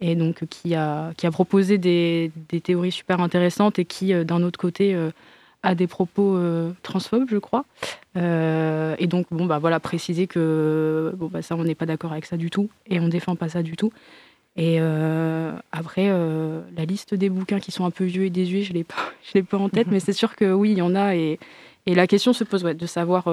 [0.00, 4.42] et donc qui a, qui a proposé des, des, théories super intéressantes et qui d'un
[4.42, 4.96] autre côté
[5.66, 7.64] à des propos euh, transphobes, je crois.
[8.16, 12.12] Euh, et donc, bon, bah voilà, préciser que bon, bah, ça, on n'est pas d'accord
[12.12, 13.92] avec ça du tout et on défend pas ça du tout.
[14.56, 18.72] Et euh, après, la liste des bouquins qui sont un peu vieux et désuets, je
[18.72, 18.78] ne
[19.34, 21.16] l'ai pas, en tête, mais c'est sûr que oui, il y en a.
[21.16, 21.40] Et,
[21.84, 23.26] et la question se pose de savoir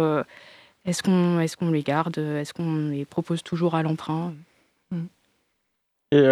[0.86, 4.34] est-ce qu'on est qu'on les garde, est-ce qu'on les propose toujours à l'emprunt?
[6.14, 6.24] Et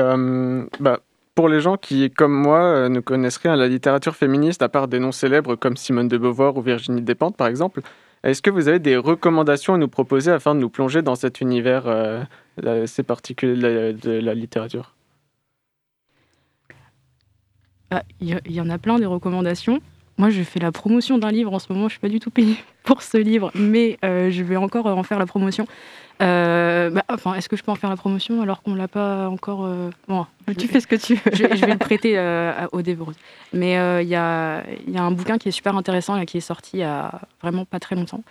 [0.79, 0.99] bah,
[1.33, 4.69] pour les gens qui, comme moi, euh, ne connaissent rien à la littérature féministe, à
[4.69, 7.81] part des noms célèbres comme Simone de Beauvoir ou Virginie Despentes, par exemple,
[8.23, 11.41] est-ce que vous avez des recommandations à nous proposer afin de nous plonger dans cet
[11.41, 12.21] univers euh,
[12.63, 14.93] assez particulier de la, littérature?
[17.89, 19.79] Ah, Il y, en a plein des recommandations.
[20.21, 21.87] Moi, je fais la promotion d'un livre en ce moment.
[21.87, 25.01] Je suis pas du tout payée pour ce livre, mais euh, je vais encore en
[25.01, 25.65] faire la promotion.
[26.21, 29.27] Euh, bah, enfin, est-ce que je peux en faire la promotion alors qu'on l'a pas
[29.29, 30.27] encore euh, Bon,
[30.59, 31.21] tu fais ce que tu veux.
[31.33, 33.15] je, vais le prêter euh, aux dévoreuses.
[33.51, 33.71] Mais
[34.03, 36.77] il y a, y, a, un bouquin qui est super intéressant et qui est sorti
[36.77, 38.21] il y a vraiment pas très longtemps,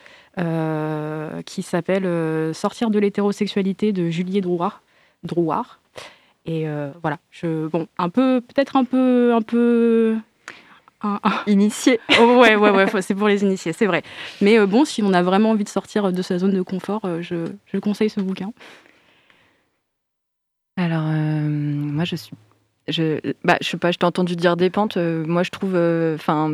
[1.44, 4.80] qui s'appelle Sortir de l'hétérosexualité de Julie Drouard.
[5.24, 5.80] Drouard.
[6.46, 6.66] Et
[7.02, 10.16] voilà, je, bon, un peu, peut-être un peu, un peu
[11.46, 12.00] Initié.
[12.20, 14.02] Oh, ouais, ouais, ouais, c'est pour les initiés, c'est vrai.
[14.40, 17.02] Mais euh, bon, si on a vraiment envie de sortir de sa zone de confort,
[17.04, 18.52] euh, je, je, conseille ce bouquin.
[20.76, 22.32] Alors, euh, moi, je suis
[22.90, 24.96] je, bah, je sais pas, je t'ai entendu dire Dépente.
[24.96, 26.50] Euh, moi, je trouve, euh, enfin,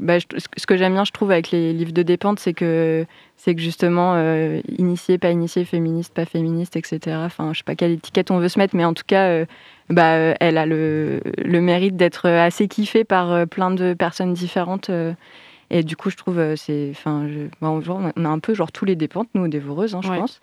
[0.00, 3.54] bah, ce que j'aime bien, je trouve, avec les livres de Dépente, c'est que, c'est
[3.54, 7.16] que justement, euh, initié, pas initié, féministe, pas féministe, etc.
[7.24, 9.44] Enfin, je sais pas quelle étiquette on veut se mettre, mais en tout cas,
[9.90, 14.90] bah, elle a le, le mérite d'être assez kiffée par plein de personnes différentes.
[15.70, 17.26] et du coup, je trouve, c'est, enfin,
[17.60, 20.40] bah, on a un peu genre tous les Dépentes, nous, dévoreuses, hein, je pense.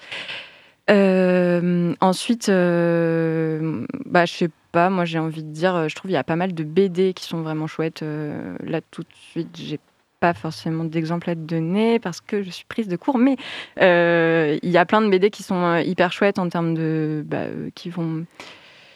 [2.01, 4.89] ensuite, bah, je sais pas.
[4.89, 7.13] Moi, j'ai envie de dire, euh, je trouve qu'il y a pas mal de BD
[7.13, 8.04] qui sont vraiment chouettes.
[8.04, 9.80] Euh, là, tout de suite, j'ai
[10.19, 13.38] pas forcément d'exemples à te donner parce que je suis prise de cours, mais
[13.82, 17.23] euh, il y a plein de BD qui sont hyper chouettes en termes de.
[17.25, 18.25] Bah, qui vont.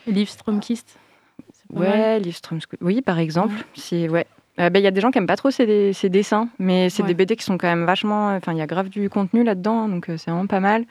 [0.07, 0.97] Liv Stromkist
[1.73, 2.75] Ouais, Liv Stromkist.
[2.81, 3.55] Oui, par exemple.
[3.91, 4.09] Ouais.
[4.09, 4.25] ouais.
[4.57, 7.03] Bah, il y a des gens qui aiment pas trop ces, ces dessins, mais c'est
[7.03, 8.29] des BD qui sont quand même vachement.
[8.35, 10.85] Enfin, il y a grave du contenu là-dedans, donc c'est vraiment pas mal.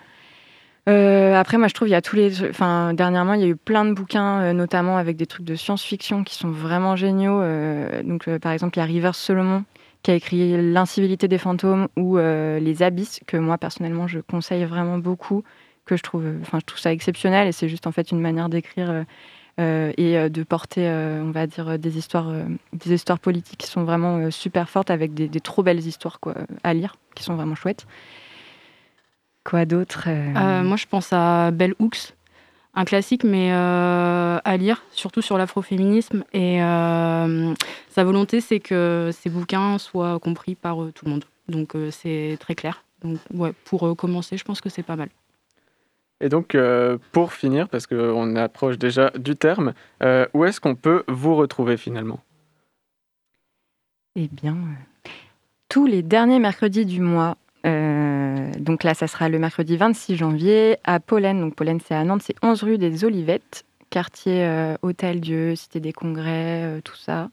[0.88, 2.44] Euh, après, moi, je trouve il y a tous les.
[2.44, 5.54] Enfin, dernièrement, il y a eu plein de bouquins, euh, notamment avec des trucs de
[5.54, 7.40] science-fiction qui sont vraiment géniaux.
[7.40, 9.64] Euh, donc, par exemple, il y a Rivers Solomon
[10.02, 14.98] qui a écrit L'incivilité des fantômes ou Les abysses, que moi personnellement je conseille vraiment
[14.98, 15.44] beaucoup,
[15.84, 19.04] que je trouve, enfin, ça exceptionnel et c'est juste en fait une manière d'écrire.
[19.58, 22.32] et de porter, on va dire, des histoires,
[22.72, 26.74] des histoires politiques qui sont vraiment super fortes avec des, trop belles histoires quoi, à
[26.74, 27.86] lire, qui sont vraiment chouettes.
[29.44, 30.34] Quoi d'autre euh?
[30.36, 32.14] Euh, Moi, je pense à Bell Hooks,
[32.74, 36.24] un classique, mais euh, à lire, surtout sur l'afroféminisme.
[36.32, 41.24] Et sa volonté, c'est que ces bouquins soient compris par tout le monde.
[41.48, 42.84] Donc, c'est très clair.
[43.02, 45.10] Donc, ouais, pour commencer, je pense que c'est pas mal.
[46.24, 46.56] Et donc,
[47.12, 49.74] pour finir, parce qu'on approche déjà du terme,
[50.32, 52.20] où est-ce qu'on peut vous retrouver finalement?
[54.16, 54.56] Eh bien,
[55.68, 60.76] tous les derniers mercredis du mois, Euh, donc là, ça sera le mercredi 26 janvier
[60.84, 61.40] à Pollen.
[61.40, 65.80] Donc Pollen, c'est à Nantes, c'est 11 rue des Olivettes, quartier euh, Hôtel Dieu, Cité
[65.80, 67.30] des Congrès, euh, tout ça.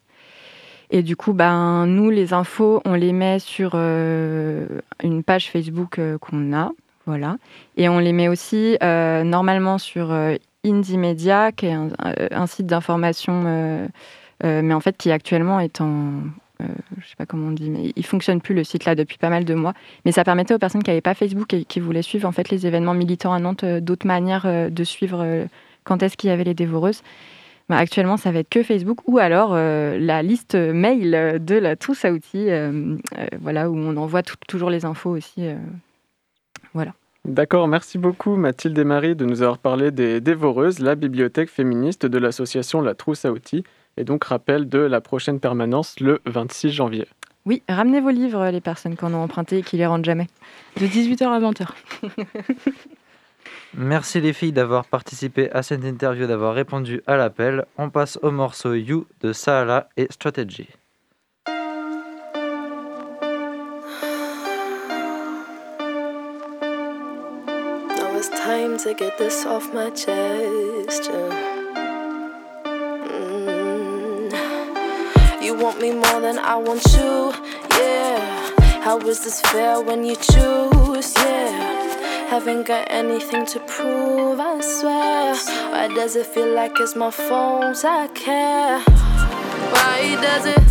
[0.89, 4.65] Et du coup, ben, nous, les infos, on les met sur euh,
[5.03, 6.71] une page Facebook euh, qu'on a.
[7.77, 10.97] Et on les met aussi euh, normalement sur euh, Indie
[11.55, 13.87] qui est un, euh, site d'information, euh,
[14.43, 16.21] mais en fait qui actuellement est en.
[16.59, 19.29] je sais pas comment on dit, mais il fonctionne plus le site là depuis pas
[19.29, 19.73] mal de mois.
[20.05, 22.49] Mais ça permettait aux personnes qui n'avaient pas Facebook et qui voulaient suivre en fait
[22.49, 25.47] les événements militants à Nantes d'autres manières de suivre
[25.83, 27.01] quand est-ce qu'il y avait les dévoreuses.
[27.69, 32.05] Bah, actuellement, ça va être que Facebook ou alors la liste mail de la trousse
[32.05, 32.11] à
[33.39, 35.47] voilà, où on envoie toujours les infos aussi.
[36.73, 36.93] voilà.
[37.25, 42.07] D'accord, merci beaucoup Mathilde et Marie de nous avoir parlé des Dévoreuses, la bibliothèque féministe
[42.07, 43.63] de l'association La Trousse à outils,
[43.97, 47.07] et donc rappel de la prochaine permanence le 26 janvier.
[47.45, 50.27] Oui, ramenez vos livres, les personnes qui en ont emprunté et qui les rendent jamais.
[50.77, 51.67] De 18h à 20h.
[53.75, 57.65] Merci les filles d'avoir participé à cette interview, d'avoir répondu à l'appel.
[57.77, 60.67] On passe au morceau You de Saala et Strategy.
[68.83, 71.03] To get this off my chest.
[71.05, 71.29] yeah.
[73.05, 74.31] Mm.
[75.43, 77.31] You want me more than I want you,
[77.77, 78.81] yeah.
[78.81, 82.27] How is this fair when you choose, yeah?
[82.29, 85.35] Haven't got anything to prove, I swear.
[85.71, 87.85] Why does it feel like it's my fault?
[87.85, 88.79] I care.
[88.79, 90.70] Why does it?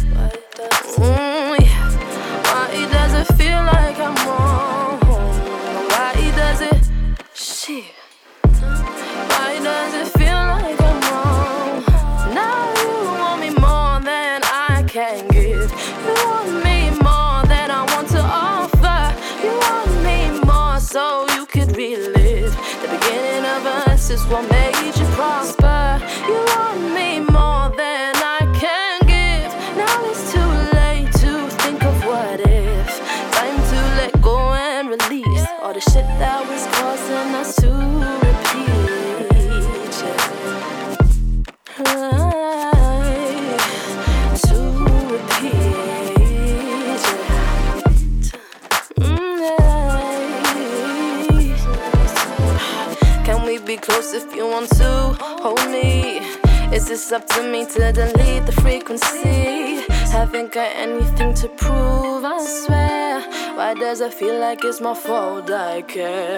[64.81, 65.51] My fault?
[65.51, 66.30] I care.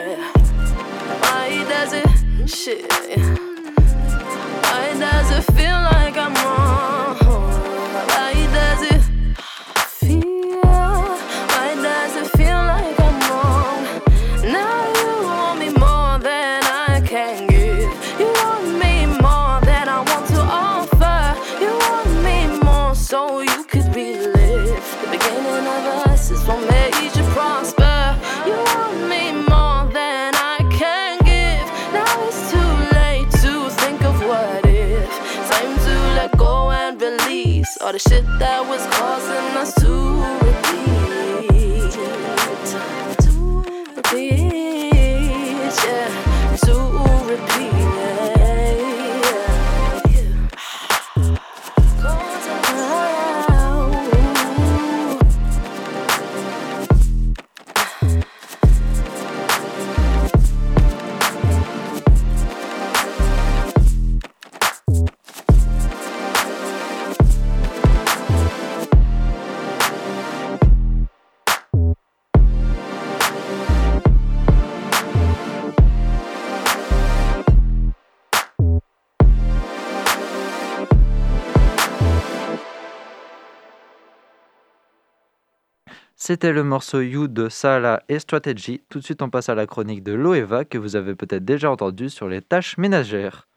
[86.25, 88.81] C'était le morceau You de Saala et Strategy.
[88.89, 91.69] Tout de suite, on passe à la chronique de Loeva que vous avez peut-être déjà
[91.69, 93.49] entendu sur les tâches ménagères.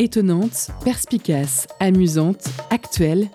[0.00, 3.30] Étonnante, perspicace, amusante, actuelle.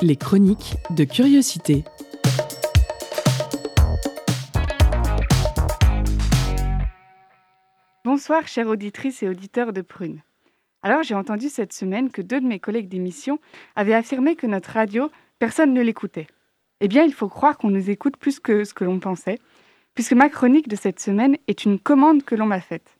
[0.00, 1.82] Les chroniques de curiosité.
[8.04, 10.22] Bonsoir, chères auditrices et auditeurs de Prune.
[10.82, 13.38] Alors, j'ai entendu cette semaine que deux de mes collègues d'émission
[13.74, 16.26] avaient affirmé que notre radio, personne ne l'écoutait.
[16.80, 19.38] Eh bien, il faut croire qu'on nous écoute plus que ce que l'on pensait,
[19.94, 22.98] puisque ma chronique de cette semaine est une commande que l'on m'a faite.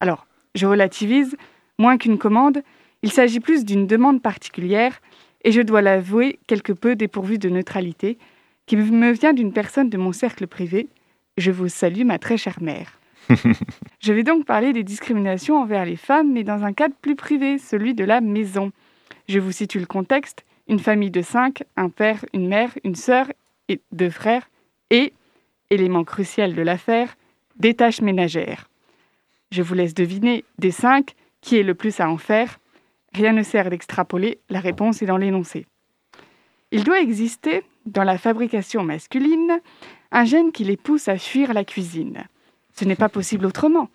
[0.00, 1.36] Alors, je relativise,
[1.78, 2.62] moins qu'une commande,
[3.02, 5.00] il s'agit plus d'une demande particulière,
[5.44, 8.18] et je dois l'avouer quelque peu dépourvu de neutralité,
[8.66, 10.88] qui me vient d'une personne de mon cercle privé.
[11.36, 13.00] Je vous salue, ma très chère mère.
[14.00, 17.58] je vais donc parler des discriminations envers les femmes, mais dans un cadre plus privé,
[17.58, 18.72] celui de la maison.
[19.28, 20.44] Je vous situe le contexte.
[20.68, 23.26] Une famille de cinq, un père, une mère, une sœur
[23.68, 24.48] et deux frères,
[24.90, 25.12] et,
[25.70, 27.16] élément crucial de l'affaire,
[27.56, 28.68] des tâches ménagères.
[29.50, 32.58] Je vous laisse deviner, des cinq, qui est le plus à en faire.
[33.12, 35.66] Rien ne sert d'extrapoler, la réponse est dans l'énoncé.
[36.70, 39.60] Il doit exister, dans la fabrication masculine,
[40.10, 42.24] un gène qui les pousse à fuir la cuisine.
[42.74, 43.88] Ce n'est pas possible autrement.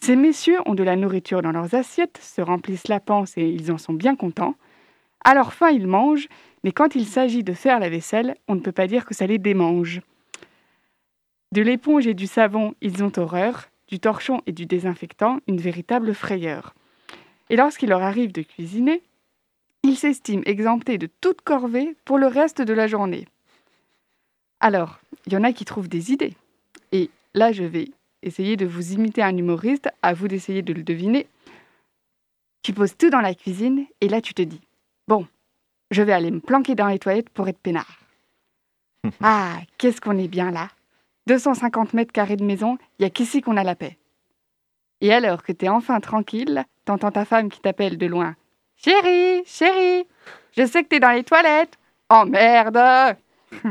[0.00, 3.72] Ces messieurs ont de la nourriture dans leurs assiettes, se remplissent la panse et ils
[3.72, 4.54] en sont bien contents.
[5.24, 6.28] À leur faim, ils mangent,
[6.62, 9.26] mais quand il s'agit de faire la vaisselle, on ne peut pas dire que ça
[9.26, 10.00] les démange.
[11.52, 16.14] De l'éponge et du savon, ils ont horreur, du torchon et du désinfectant, une véritable
[16.14, 16.74] frayeur.
[17.50, 19.02] Et lorsqu'il leur arrive de cuisiner,
[19.82, 23.26] ils s'estiment exemptés de toute corvée pour le reste de la journée.
[24.58, 26.34] Alors, il y en a qui trouvent des idées.
[26.92, 27.90] Et là, je vais
[28.22, 31.26] essayer de vous imiter un humoriste, à vous d'essayer de le deviner.
[32.62, 34.60] Tu poses tout dans la cuisine et là, tu te dis
[35.08, 35.26] Bon,
[35.90, 38.00] je vais aller me planquer dans les toilettes pour être peinard.
[39.22, 40.68] ah, qu'est-ce qu'on est bien là
[41.26, 43.98] 250 mètres carrés de maison, il n'y a qu'ici qu'on a la paix.
[45.00, 48.36] Et alors que t'es enfin tranquille, t'entends ta femme qui t'appelle de loin.
[48.76, 50.06] Chérie, chérie,
[50.56, 51.78] je sais que t'es dans les toilettes.
[52.10, 53.16] Oh merde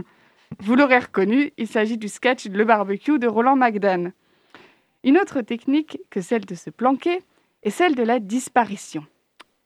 [0.59, 4.11] Vous l'aurez reconnu, il s'agit du sketch Le barbecue de Roland McDan.
[5.05, 7.19] Une autre technique que celle de se planquer
[7.61, 9.05] est celle de la disparition.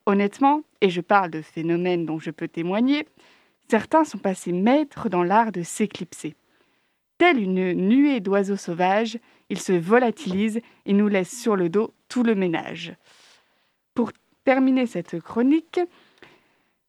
[0.06, 3.08] Honnêtement, et je parle de phénomènes dont je peux témoigner,
[3.70, 6.36] certains sont passés maîtres dans l'art de s'éclipser.
[7.18, 9.18] Telle une nuée d'oiseaux sauvages,
[9.50, 12.94] ils se volatilisent et nous laissent sur le dos tout le ménage.
[13.94, 14.12] Pour
[14.44, 15.80] terminer cette chronique,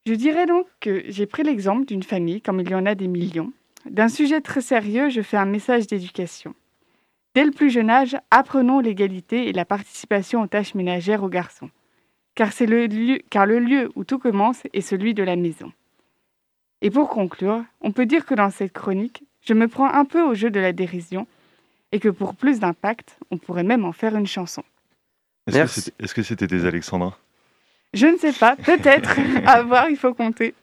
[0.07, 3.07] je dirais donc que j'ai pris l'exemple d'une famille, comme il y en a des
[3.07, 3.53] millions.
[3.87, 6.53] D'un sujet très sérieux, je fais un message d'éducation.
[7.35, 11.71] Dès le plus jeune âge, apprenons l'égalité et la participation aux tâches ménagères aux garçons.
[12.35, 15.73] Car, c'est le lieu, car le lieu où tout commence est celui de la maison.
[16.83, 20.23] Et pour conclure, on peut dire que dans cette chronique, je me prends un peu
[20.23, 21.27] au jeu de la dérision
[21.93, 24.63] et que pour plus d'impact, on pourrait même en faire une chanson.
[25.47, 27.15] Est-ce que c'était des alexandrins?
[27.93, 29.19] Je ne sais pas, peut-être.
[29.47, 30.55] à voir, il faut compter.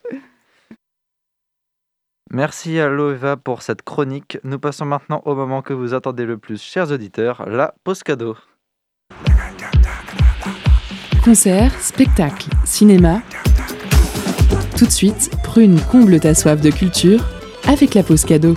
[2.31, 4.37] Merci à Loeva pour cette chronique.
[4.43, 8.35] Nous passons maintenant au moment que vous attendez le plus, chers auditeurs, la pause cadeau.
[11.23, 13.21] Concert, spectacle, cinéma.
[14.77, 17.23] Tout de suite, prune comble ta soif de culture
[17.67, 18.53] avec la pause cadeau.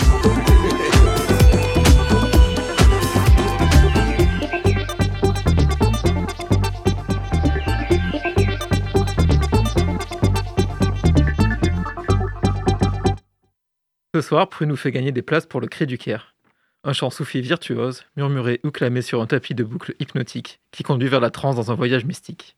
[14.31, 16.37] Soir, Prue nous fait gagner des places pour le Cri du Caire.
[16.85, 21.09] Un chant soufi virtuose, murmuré ou clamé sur un tapis de boucles hypnotiques qui conduit
[21.09, 22.57] vers la transe dans un voyage mystique.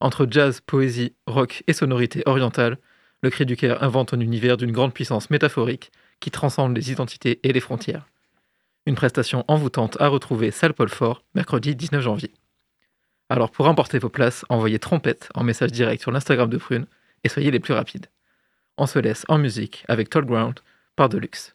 [0.00, 2.78] Entre jazz, poésie, rock et sonorité orientale,
[3.22, 7.40] le Cri du Caire invente un univers d'une grande puissance métaphorique qui transcende les identités
[7.42, 8.08] et les frontières.
[8.86, 12.32] Une prestation envoûtante à retrouver salle Paul Fort, mercredi 19 janvier.
[13.28, 16.86] Alors pour emporter vos places, envoyez trompette en message direct sur l'Instagram de Prune
[17.22, 18.06] et soyez les plus rapides.
[18.78, 20.58] On se laisse en musique avec Tall Ground
[20.96, 21.54] par Deluxe.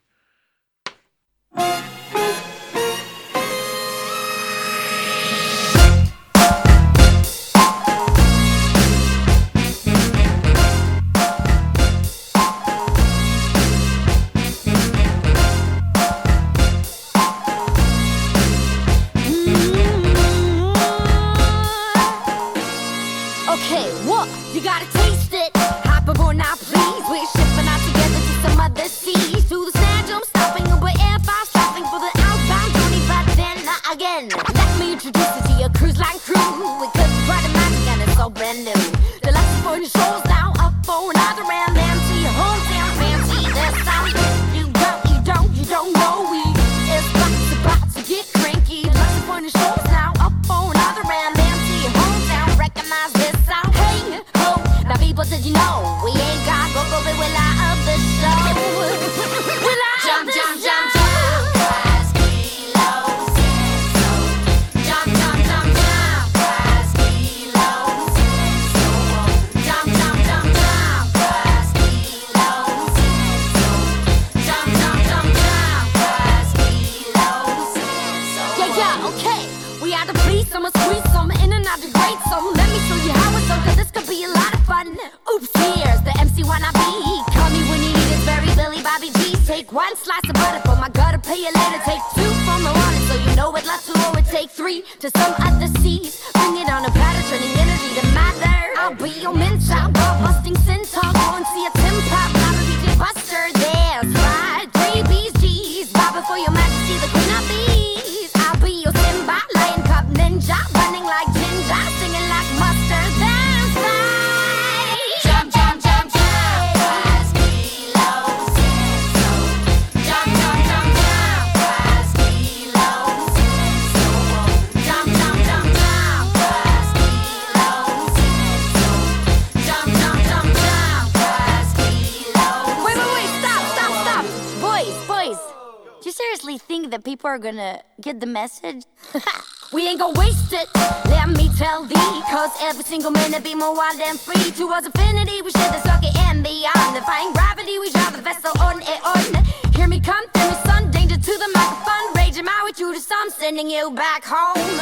[143.88, 144.52] Wild and free.
[144.52, 146.96] Towards infinity, we share the circuit and beyond.
[146.96, 149.44] Defying gravity, we drive the vessel on and on.
[149.74, 152.08] Hear me come, feel me sun, danger to the microphone.
[152.16, 154.80] Raging my way through the sun, sending you back home.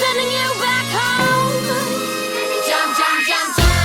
[0.00, 1.64] Sending you back home.
[2.66, 3.56] Jump, jump, jump.
[3.56, 3.79] Jump,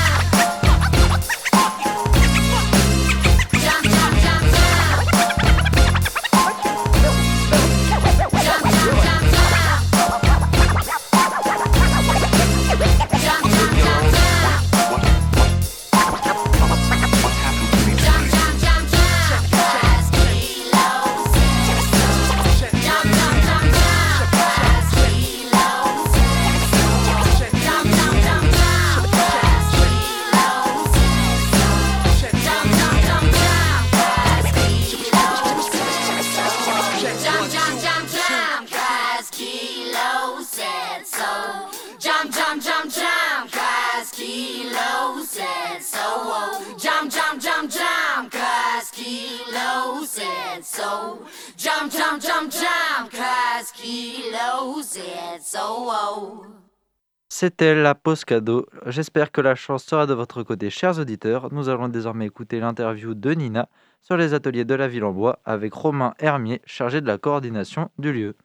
[57.29, 58.65] C'était la pause cadeau.
[58.85, 61.53] J'espère que la chance sera de votre côté, chers auditeurs.
[61.53, 63.69] Nous allons désormais écouter l'interview de Nina
[64.01, 67.89] sur les ateliers de la ville en bois avec Romain Hermier, chargé de la coordination
[67.97, 68.35] du lieu.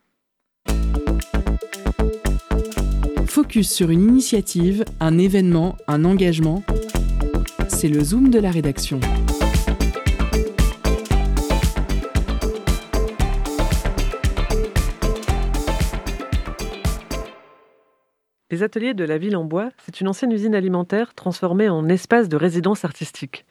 [3.27, 6.63] Focus sur une initiative, un événement, un engagement.
[7.69, 9.01] C'est le zoom de la rédaction.
[18.51, 22.29] Les ateliers de la ville en bois, c'est une ancienne usine alimentaire transformée en espace
[22.29, 23.47] de résidence artistique.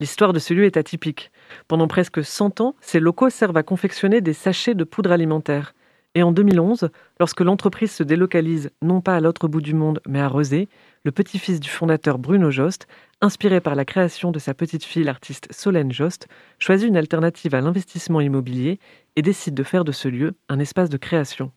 [0.00, 1.30] L'histoire de ce lieu est atypique.
[1.66, 5.74] Pendant presque 100 ans, ces locaux servent à confectionner des sachets de poudre alimentaire.
[6.14, 10.20] Et en 2011, lorsque l'entreprise se délocalise non pas à l'autre bout du monde, mais
[10.20, 10.68] à Rezé,
[11.04, 12.86] le petit-fils du fondateur Bruno Jost,
[13.22, 16.28] inspiré par la création de sa petite fille l'artiste Solène Jost,
[16.58, 18.78] choisit une alternative à l'investissement immobilier
[19.16, 21.50] et décide de faire de ce lieu un espace de création.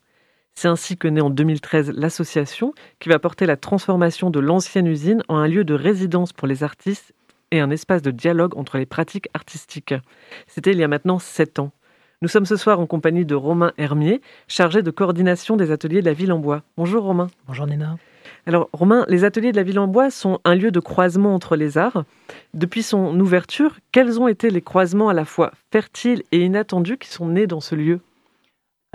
[0.60, 5.22] C'est ainsi que naît en 2013 l'association qui va porter la transformation de l'ancienne usine
[5.28, 7.14] en un lieu de résidence pour les artistes
[7.52, 9.94] et un espace de dialogue entre les pratiques artistiques.
[10.48, 11.70] C'était il y a maintenant sept ans.
[12.24, 16.08] Nous sommes ce soir en compagnie de Romain Hermier, chargé de coordination des ateliers de
[16.08, 16.64] la ville en bois.
[16.76, 17.28] Bonjour Romain.
[17.46, 17.96] Bonjour Nina.
[18.48, 21.56] Alors Romain, les ateliers de la ville en bois sont un lieu de croisement entre
[21.56, 22.04] les arts.
[22.56, 27.10] Depuis son ouverture, quels ont été les croisements à la fois fertiles et inattendus qui
[27.10, 28.00] sont nés dans ce lieu?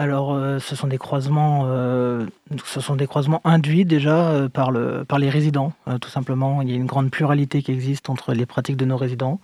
[0.03, 2.27] Alors, euh, ce sont des croisements, euh,
[2.65, 6.61] ce sont des croisements induits déjà euh, par, le, par les résidents, tout simplement.
[6.61, 9.39] Il y a une grande pluralité qui existe entre les pratiques de nos résidents.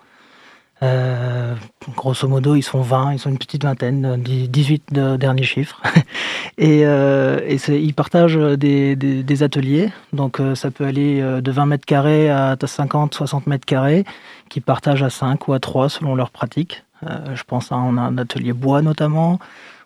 [0.82, 5.44] Grosso modo, ils sont 20, ils sont une petite vingtaine, euh, dix- 18 de derniers
[5.44, 5.80] chiffres.
[6.58, 9.92] et ils partagent des, ateliers.
[10.12, 14.04] Donc, ça peut aller de 20 mètres carrés à 50, 60 mètres carrés,
[14.48, 16.82] qui partagent à 5 ou à 3 selon leurs pratiques.
[17.06, 19.38] Euh, je pense à un atelier bois notamment.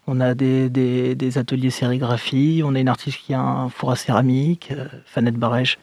[0.06, 2.62] On a des, des- ateliers sérigraphie.
[2.64, 5.78] On a une artiste qui a un four à céramique, euh, Fanette Barèche.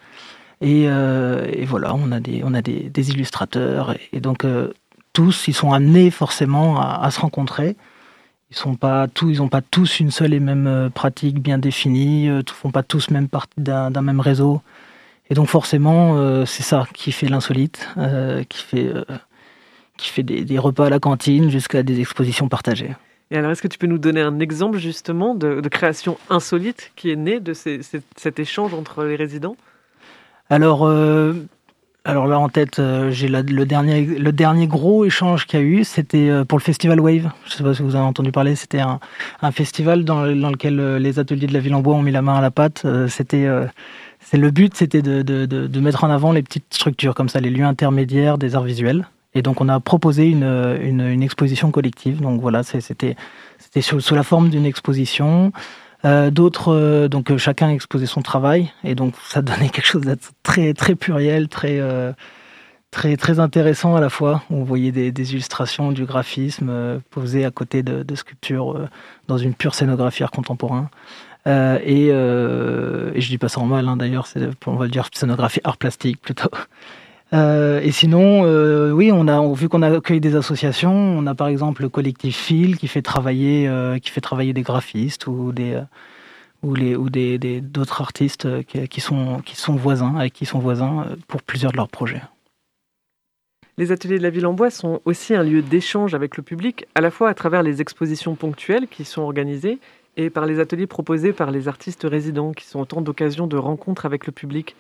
[0.62, 3.96] Et, euh, et voilà, on a des, on a des, illustrateurs.
[4.12, 4.74] Et, donc, euh,
[5.14, 7.78] tous, ils sont amenés forcément à, se rencontrer.
[8.52, 12.28] Ils sont pas tous, ils n'ont pas tous une seule et même pratique bien définie.
[12.28, 14.62] Ne font pas tous même partie d'un même réseau.
[15.30, 17.88] Et donc, forcément, c'est ça qui fait l'insolite,
[18.50, 18.92] qui fait,
[19.98, 22.96] qui fait des repas à la cantine jusqu'à des expositions partagées.
[23.32, 27.12] Et alors, est-ce que tu peux nous donner un exemple justement de, création insolite qui
[27.12, 29.56] est née de cet échange entre les résidents?
[30.50, 31.34] Alors, euh,
[32.06, 36.28] alors là en tête, euh, j'ai le dernier, gros échange qu'il y a eu, c'était
[36.28, 37.30] euh, pour le festival Wave.
[37.46, 38.56] Je ne sais pas si vous avez entendu parler.
[38.56, 39.00] C'était un,
[39.52, 42.24] festival dans, le- dans lequel les ateliers de la ville en bois ont mis la
[42.24, 42.84] main à la pâte.
[43.10, 47.66] C'était, le but, c'était de mettre en avant les petites structures comme ça, les lieux
[47.66, 49.06] intermédiaires des arts visuels.
[49.36, 52.22] Et donc on a proposé une, une, exposition collective.
[52.22, 53.16] Donc voilà, c'était
[53.82, 55.52] sous, sous la forme d'une exposition.
[56.06, 60.18] Euh, d'autres, euh, donc chacun exposait son travail, et donc ça donnait quelque chose de
[60.44, 61.80] très très pluriel, très
[62.90, 64.44] très très intéressant à la fois.
[64.50, 68.88] On voyait des, illustrations, du graphisme posé à côté de, sculptures
[69.28, 70.90] dans une pure scénographie art contemporain.
[71.48, 74.28] Euh, et, euh, et, je dis pas ça en mal, hein, d'ailleurs,
[74.68, 76.50] on va le dire scénographie art plastique plutôt.
[77.34, 80.94] Euh, et sinon, euh, oui, on a vu qu'on a accueilli des associations.
[80.94, 84.64] On a par exemple le collectif Phil qui fait travailler, euh, qui fait travailler des
[84.64, 85.80] graphistes ou des
[86.64, 91.06] ou ou des d'autres artistes qui, qui, sont qui sont voisins avec qui sont voisins
[91.28, 92.22] pour plusieurs de leurs projets.
[93.78, 96.86] Les ateliers de la ville en bois sont aussi un lieu d'échange avec le public,
[96.96, 99.80] à la fois à travers les expositions ponctuelles qui sont organisées
[100.18, 104.06] et par les ateliers proposés par les artistes résidents, qui sont autant d'occasions de rencontres
[104.06, 104.76] avec le public.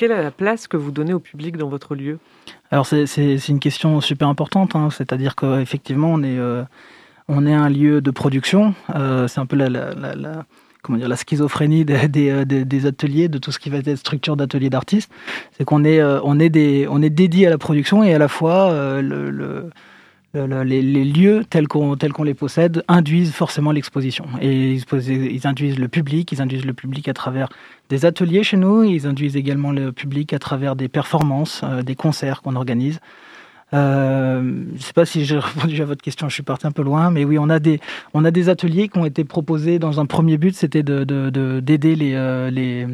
[0.00, 2.20] Quelle est la place que vous donnez au public dans votre lieu?
[2.70, 3.04] Alors c'est
[3.48, 4.88] une question super importante, hein.
[4.88, 6.62] c'est-à-dire qu'effectivement on est, euh,
[7.28, 9.92] on est un lieu de production, euh, c'est un peu la,
[10.80, 13.94] comment dire, la schizophrénie des, des, euh, des, ateliers, de tout ce qui va être
[13.96, 15.12] structure d'ateliers d'artistes,
[15.58, 18.72] c'est qu'on est, on est, est dédié à la production et à la fois
[20.34, 24.26] les, lieux tels qu'on les possède induisent forcément l'exposition.
[24.40, 27.48] Et ils, induisent le public, ils induisent le public à travers
[27.88, 31.96] des ateliers chez nous, ils induisent également le public à travers des performances, euh, des
[31.96, 33.00] concerts qu'on organise.
[33.72, 36.72] Euh, je ne sais pas si j'ai répondu à votre question, je suis parti un
[36.72, 40.38] peu loin, mais oui, on a des, ateliers qui ont été proposés dans un premier
[40.38, 42.86] but, c'était d'aider de, euh,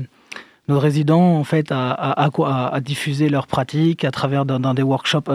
[0.68, 5.30] nos résidents en fait à, diffuser leurs pratiques à travers des workshops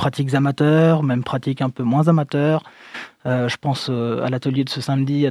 [0.00, 2.62] pratiques amateurs, même pratiques un peu moins amateurs.
[3.26, 5.28] Euh, je pense euh, à l'atelier de ce samedi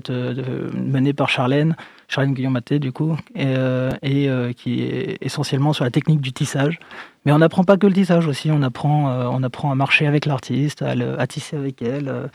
[0.76, 1.76] mené par Charlène,
[2.08, 6.78] Charlène Guillaume-Maté du coup, et, euh, qui est essentiellement sur la technique du tissage.
[7.26, 10.28] Mais on n'apprend pas que le tissage aussi, on apprend, on apprend à marcher avec
[10.28, 12.30] l'artiste, à, tisser avec elle.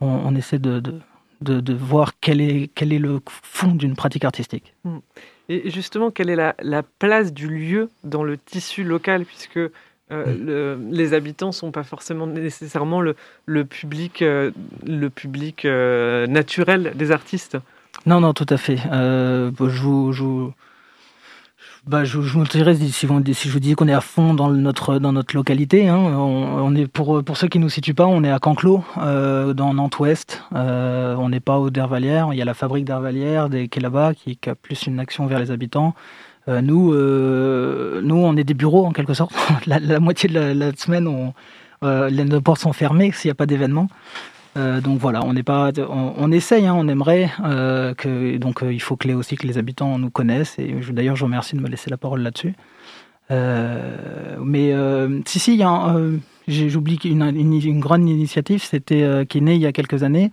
[0.00, 0.80] On, essaie de,
[1.72, 4.74] voir quel est, le fond d'une pratique artistique.
[4.84, 4.98] Hmm.
[5.48, 9.58] Et justement, quelle est la, la, place du lieu dans le tissu local, puisque
[10.12, 14.50] euh, les habitants sont pas forcément nécessairement le, le public, euh,
[14.86, 17.56] le public euh, naturel des artistes.
[18.04, 18.76] Non, non, tout à fait.
[18.76, 20.50] je, vous, je,
[21.86, 25.12] bah, je, je si, si, je vous dis qu'on est à fond dans notre, dans
[25.12, 25.88] notre localité.
[25.88, 25.96] Hein.
[25.96, 29.74] on, est pour, pour ceux qui ne nous situent pas, on est à Canclos, dans
[29.74, 30.42] Nantes-Ouest.
[30.52, 32.28] on n'est pas au Dervalière.
[32.32, 35.26] Il y a la fabrique Dervalière qui est là-bas, qui, qui, a plus une action
[35.26, 35.94] vers les habitants.
[36.48, 39.32] Euh, nous, euh, nous, on est des bureaux en quelque sorte.
[39.66, 41.32] la, moitié de la, semaine,
[41.82, 43.88] euh, les portes sont fermées s'il n'y a pas d'événement.
[44.56, 47.30] donc voilà, on n'est pas, on, essaye, hein, on aimerait
[48.38, 50.58] donc il faut que les, aussi que les habitants nous connaissent.
[50.58, 52.54] Et d'ailleurs, je vous remercie de me laisser la parole là-dessus.
[53.30, 54.74] mais
[55.26, 55.96] si, si, il y a
[56.48, 60.30] j'oublie une, une, grande initiative, c'était euh, qui est née il y a quelques années,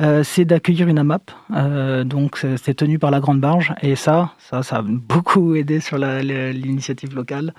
[0.00, 1.30] euh, c'est d'accueillir une AMAP.
[1.54, 5.80] Euh, donc c'est tenu par la Grande Barge et ça, ça, ça a beaucoup aidé
[5.80, 7.54] sur l'initiative locale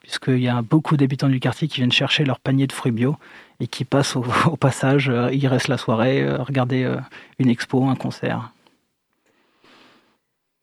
[0.00, 3.16] puisqu'il y a beaucoup d'habitants du quartier qui viennent chercher leur panier de fruits bio
[3.60, 6.90] et qui passent au, au passage, ils restent la soirée, regarder
[7.38, 8.50] une expo, un concert.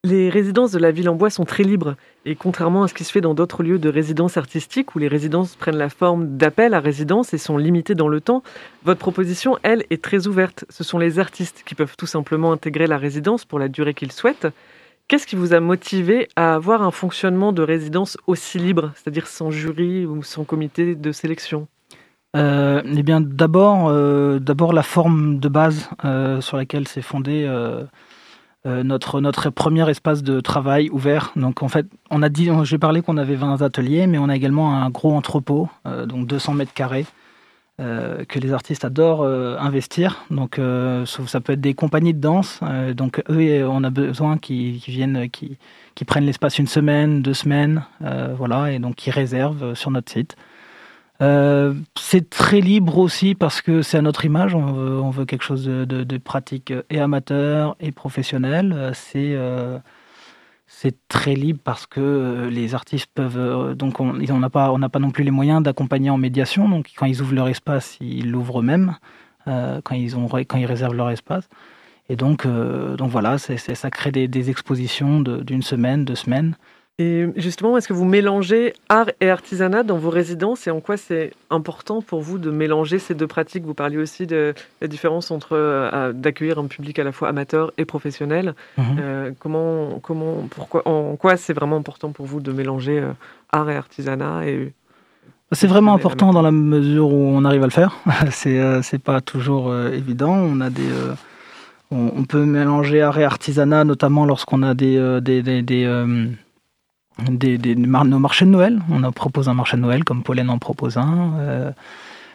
[0.03, 3.03] Les résidences de la ville en bois sont très libres et contrairement à ce qui
[3.03, 6.73] se fait dans d'autres lieux de résidence artistique où les résidences prennent la forme d'appel
[6.73, 8.43] à résidence et sont limitées dans le temps,
[8.85, 10.65] votre proposition, elle, est très ouverte.
[10.69, 14.11] Ce sont les artistes qui peuvent tout simplement intégrer la résidence pour la durée qu'ils
[14.11, 14.47] souhaitent.
[15.07, 19.51] Qu'est-ce qui vous a motivé à avoir un fonctionnement de résidence aussi libre, c'est-à-dire sans
[19.51, 21.67] jury ou sans comité de sélection?
[22.35, 27.47] Euh, eh bien, d'abord, euh, d'abord la forme de base euh, sur laquelle s'est fondée
[28.67, 31.31] euh, notre, notre premier espace de travail ouvert.
[31.37, 34.35] Donc en fait, on a dit, j'ai parlé qu'on avait 20 ateliers, mais on a
[34.35, 37.05] également un gros entrepôt, euh, donc 200 mètres carrés,
[37.79, 40.25] euh, que les artistes adorent investir.
[40.31, 40.59] Donc
[41.05, 42.59] ça peut être des compagnies de danse.
[42.93, 45.57] donc eux, on a besoin qu'ils viennent, qui,
[45.95, 47.85] qui prennent l'espace une semaine, deux semaines,
[48.35, 50.35] voilà, et donc qui réservent sur notre site.
[51.21, 54.53] Euh, c'est très libre aussi parce que c'est à notre image.
[54.55, 58.73] On veut, quelque chose de, pratique et amateur et professionnel.
[58.73, 59.79] Euh, c'est euh,
[60.67, 64.99] c'est très libre parce que les artistes peuvent donc on n'a pas on n'a pas
[64.99, 66.69] non plus les moyens d'accompagner en médiation.
[66.69, 68.95] Donc quand ils ouvrent leur espace, ils l'ouvrent eux-mêmes.
[69.45, 70.13] quand ils
[70.47, 71.49] quand ils réservent leur espace.
[72.09, 76.55] Et donc donc voilà, ça crée des expositions d'une semaine, deux semaines.
[76.99, 80.97] Et justement, est-ce que vous mélangez art et artisanat dans vos résidences et en quoi
[80.97, 83.65] c'est important pour vous de mélanger ces deux pratiques?
[83.65, 87.71] Vous parliez aussi de la différence entre euh, d'accueillir un public à la fois amateur
[87.77, 88.55] et professionnel.
[88.79, 88.85] Mhm.
[88.99, 93.11] Euh, comment, comment, pourquoi, en quoi c'est vraiment important pour vous de mélanger euh,
[93.51, 94.73] art et artisanat et
[95.51, 97.95] C'est vraiment important dans la mesure où on arrive à le faire.
[98.31, 100.33] c'est c'est pas toujours évident.
[100.33, 100.89] On a des
[101.91, 105.85] on, on peut mélanger art et artisanat, notamment lorsqu'on a des des, des, des,
[107.19, 108.79] des, nos marchés de Noël.
[108.91, 111.33] On en propose un marché de Noël, comme Pollen en propose un.
[111.39, 111.71] Euh,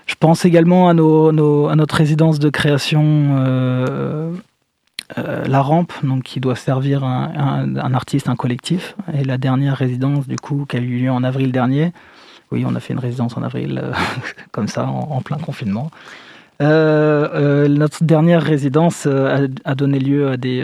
[0.06, 4.32] je pense également à, notre résidence de création, euh,
[5.18, 8.96] euh, La Rampe, donc, qui doit servir un, un- artiste, un collectif.
[9.14, 11.92] Et la dernière résidence, du coup, qui a eu lieu en avril dernier.
[12.50, 13.82] Oui, on a fait une résidence en avril,
[14.52, 15.90] comme ça, en, plein confinement.
[16.60, 20.62] Notre dernière résidence a, donné lieu à des,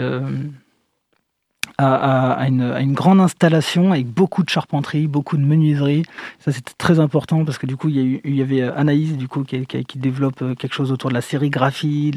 [1.81, 6.03] à, une, grande installation avec beaucoup de charpenterie, beaucoup de menuiserie.
[6.39, 9.43] Ça, c'était très important parce que du coup, il y, avait euh, Anaïs du coup,
[9.43, 9.65] qui,
[9.95, 12.11] développe euh, quelque chose autour de la sérigraphie,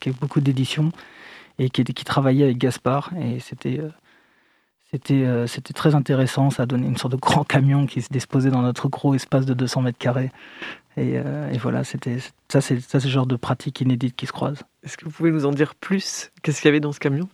[0.00, 0.92] qui a beaucoup d'éditions
[1.58, 3.10] et qui, travaillait avec Gaspard.
[3.20, 3.80] Et c'était.
[5.10, 8.50] euh, c'était, très intéressant, ça a donné une sorte de grand camion qui se disposait
[8.50, 10.30] dans notre gros espace de 200 mètres carrés.
[10.96, 11.18] Et,
[11.58, 14.62] voilà, ça, c'est, ça, c'est genre de pratique inédite qui se croise.
[14.82, 16.30] Est-ce que vous pouvez nous en dire plus?
[16.42, 17.28] Qu'est-ce qu'il y avait dans ce camion?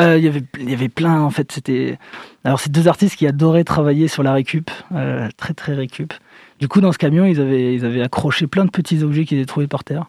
[0.00, 1.52] Euh, Il y avait, il y avait plein, en fait.
[1.52, 1.98] C'était.
[2.44, 6.12] Alors, c'est deux artistes qui adoraient travailler sur la récup, euh, très très récup.
[6.60, 9.38] Du coup, dans ce camion, ils avaient, ils avaient accroché plein de petits objets qu'ils
[9.38, 10.06] avaient trouvés par terre.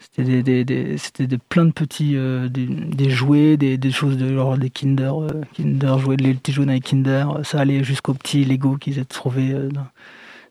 [0.00, 4.70] C'était des, c'était des, plein de petits euh, des, jouets, des, choses de genre des
[4.70, 7.26] Kinder, euh, Kinder jouets, les petits les Kinder.
[7.42, 9.52] Ça allait jusqu'aux petits Lego qu'ils avaient trouvés.
[9.52, 9.68] euh,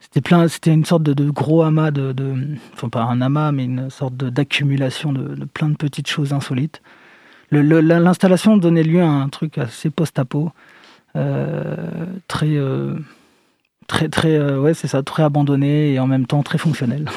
[0.01, 2.13] C'était plein, c'était une sorte de, gros amas de,
[2.73, 6.81] enfin pas un amas, mais une sorte d'accumulation de plein de petites choses insolites.
[7.51, 10.51] L'installation donnait lieu à un truc assez post-apo,
[11.15, 11.75] euh,
[12.27, 12.95] très, euh,
[13.87, 17.09] très, très, euh, ouais, c'est ça, très abandonné et en même temps très fonctionnel.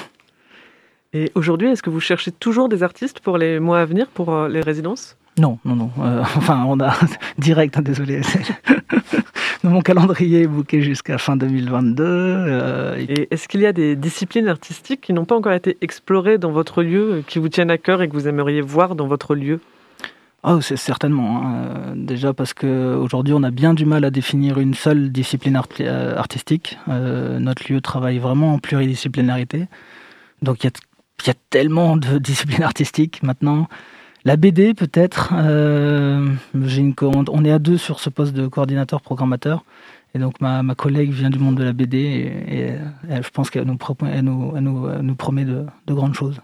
[1.13, 4.47] Et aujourd'hui, est-ce que vous cherchez toujours des artistes pour les mois à venir, pour
[4.47, 5.17] les résidences?
[5.39, 5.91] Non, non, non.
[6.01, 6.95] euh, enfin, on a
[7.39, 8.21] direct, hein, désolé.
[9.63, 12.05] Mon calendrier est booké jusqu'à fin 2022.
[12.07, 15.77] euh, et Et est-ce qu'il y a des disciplines artistiques qui n'ont pas encore été
[15.81, 19.07] explorées dans votre lieu, qui vous tiennent à cœur et que vous aimeriez voir dans
[19.07, 19.61] votre lieu?
[20.43, 21.43] Oh, c'est certainement.
[21.45, 21.55] hein.
[21.55, 26.17] Euh, Déjà parce qu'aujourd'hui, on a bien du mal à définir une seule discipline euh,
[26.17, 26.79] artistique.
[26.89, 29.67] Euh, notre lieu travaille vraiment en pluridisciplinarité.
[30.43, 30.71] Donc, il
[31.27, 33.69] y a, tellement de disciplines artistiques maintenant.
[34.25, 35.33] La BD, peut-être.
[35.35, 39.65] on est à deux sur ce poste de coordinateur programmateur.
[40.15, 42.75] Et donc, ma, collègue vient du monde de la BD et,
[43.23, 46.41] je pense qu'elle nous, promet de grandes choses.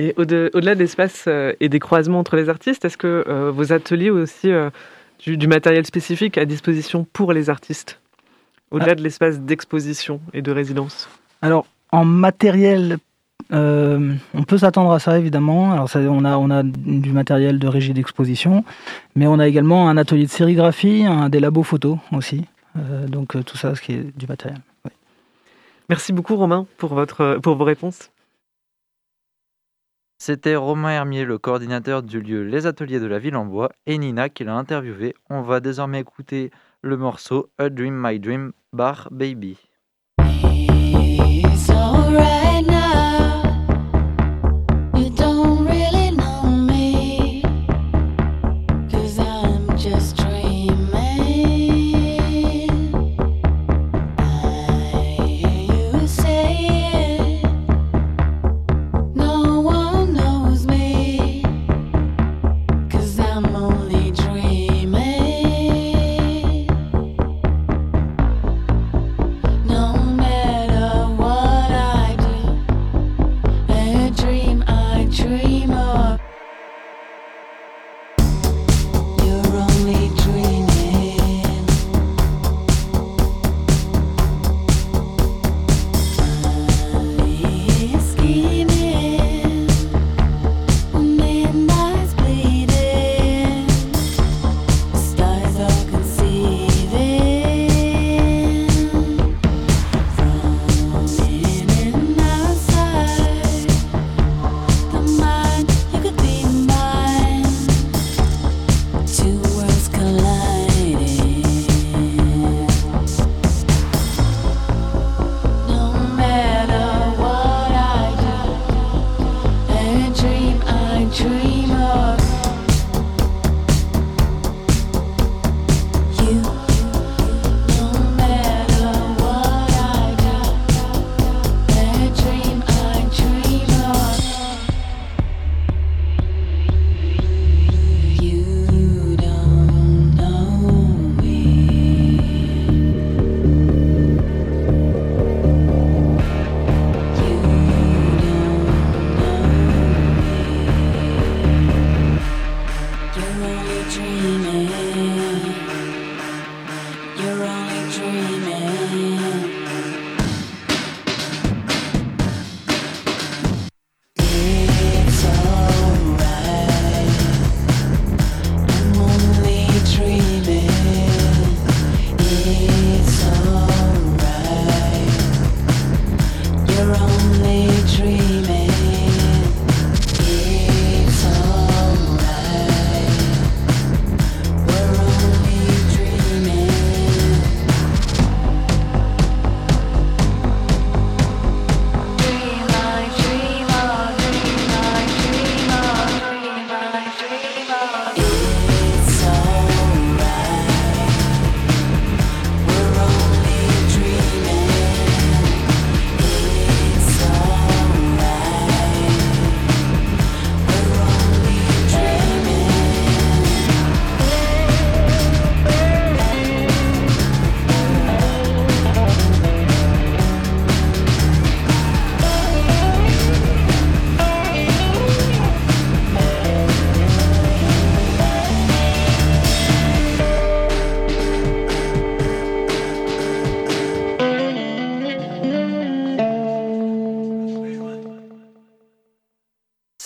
[0.00, 3.50] Et au-de- au-delà de l'espace euh, et des croisements entre les artistes, est-ce que euh,
[3.50, 4.70] vos ateliers ont aussi euh,
[5.18, 8.00] du, du matériel spécifique à disposition pour les artistes
[8.70, 11.08] Au-delà de l'espace d'exposition et de résidence?
[11.42, 12.96] Alors, en matériel,
[13.52, 15.72] euh, on peut s'attendre à ça évidemment.
[15.72, 18.64] Alors, ça, on, a, on a du matériel de régie d'exposition,
[19.16, 22.46] mais on a également un atelier de sérigraphie, un, des labos photos aussi.
[22.78, 24.60] Euh, donc, tout ça, ce qui est du matériel.
[24.86, 24.92] oui.
[25.90, 28.10] Merci beaucoup Romain pour, votre, pour vos réponses.
[30.22, 33.96] C'était Romain Hermier, le coordinateur du lieu Les Ateliers de la Ville en Bois, et
[33.96, 35.14] Nina qui l'a interviewé.
[35.30, 36.50] On va désormais écouter
[36.82, 39.69] le morceau A Dream My Dream Bar Baby.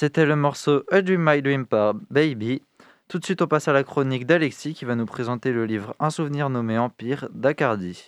[0.04, 2.60] C'était le morceau A Dream My Dream par Baby.
[3.08, 5.96] Tout de suite, on passe à la chronique d'Alexis qui va nous présenter le livre
[5.98, 8.04] Un souvenir nommé Empire d'Acardi.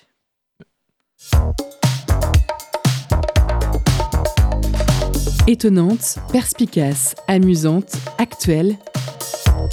[5.47, 8.77] Étonnante, perspicace, amusante, actuelle,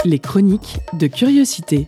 [0.05, 1.87] les chroniques de curiosité.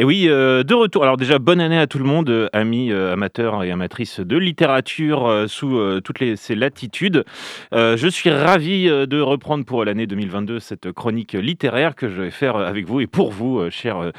[0.00, 1.02] Et oui, euh, de retour.
[1.02, 4.36] Alors déjà, bonne année à tout le monde, euh, amis, euh, amateurs et amatrices de
[4.36, 7.24] littérature sous toutes les, ces latitudes.
[7.72, 12.54] Je suis ravi de reprendre pour l'année 2022 cette chronique littéraire que je vais faire
[12.56, 14.12] avec vous et pour vous, chers,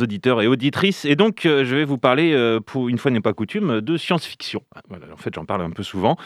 [0.00, 1.04] auditeurs et auditrices.
[1.04, 4.62] Et donc, je vais vous parler, pour une fois n'est pas coutume, de science-fiction.
[4.88, 6.16] Voilà, en fait, j'en parle un peu souvent.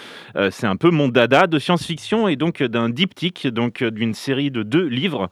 [0.51, 4.63] C'est un peu mon dada de science-fiction et donc d'un diptyque, donc d'une série de
[4.63, 5.31] deux livres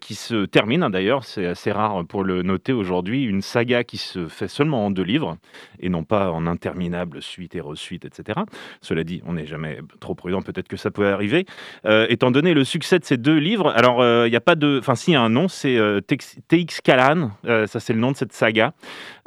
[0.00, 1.24] qui se termine hein, d'ailleurs.
[1.24, 2.87] C'est assez rare pour le noter aujourd'hui.
[3.24, 5.36] Une saga qui se fait seulement en deux livres
[5.80, 8.40] et non pas en interminables suites et resuites, etc.
[8.80, 10.42] Cela dit, on n'est jamais trop prudent.
[10.42, 11.46] Peut-être que ça peut arriver.
[11.84, 14.54] Euh, étant donné le succès de ces deux livres, alors euh, il n'y a pas
[14.54, 14.78] de.
[14.80, 17.30] Enfin, si, y a un nom, c'est euh, TX Callan.
[17.46, 18.72] Euh, ça, c'est le nom de cette saga.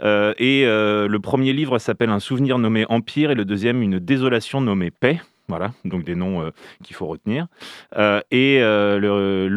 [0.03, 3.99] Euh, et euh, le premier livre s'appelle Un souvenir nommé Empire et le deuxième Une
[3.99, 5.21] désolation nommée Paix.
[5.47, 6.51] Voilà, donc des noms euh,
[6.83, 7.47] qu'il faut retenir.
[7.97, 9.47] Euh, et euh, le-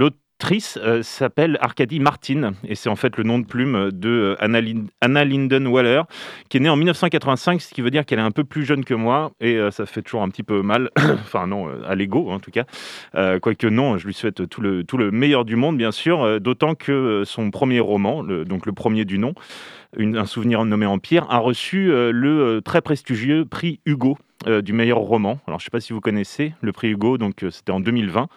[0.45, 4.36] l'autrice euh, s'appelle Arcadie Martin, et c'est en fait le nom de plume de euh,
[4.40, 6.03] Anna, Lin- Anna Linden Waller,
[6.51, 8.84] qui est née en 1985, ce qui veut dire qu'elle est un peu plus jeune
[8.84, 11.95] que moi, et euh, ça fait toujours un petit peu mal, enfin non, euh, à
[11.95, 12.64] l'ego en tout cas.
[13.40, 17.51] Quoique non, je lui souhaite tout le, meilleur du monde, bien sûr, d'autant que son
[17.51, 19.32] premier roman, donc le premier du nom,
[19.99, 25.38] un souvenir nommé Empire, a reçu le très prestigieux prix Hugo euh, du meilleur roman.
[25.47, 27.80] Alors, je ne sais pas si vous connaissez le prix Hugo, donc euh, c'était en
[27.80, 28.28] 2020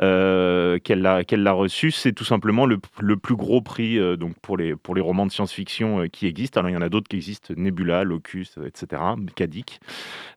[0.00, 1.90] euh, qu'elle l'a reçu.
[1.90, 5.32] C'est tout simplement le, le plus gros prix donc pour, les, pour les romans de
[5.32, 6.60] science-fiction qui existent.
[6.60, 9.02] Alors, il y en a d'autres qui existent, Nebula, Locus, etc.,
[9.34, 9.80] Kadik.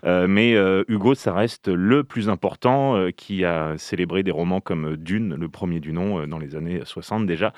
[0.03, 0.55] Mais
[0.87, 5.79] Hugo, ça reste le plus important qui a célébré des romans comme Dune, le premier
[5.79, 7.53] du nom, dans les années 60 déjà,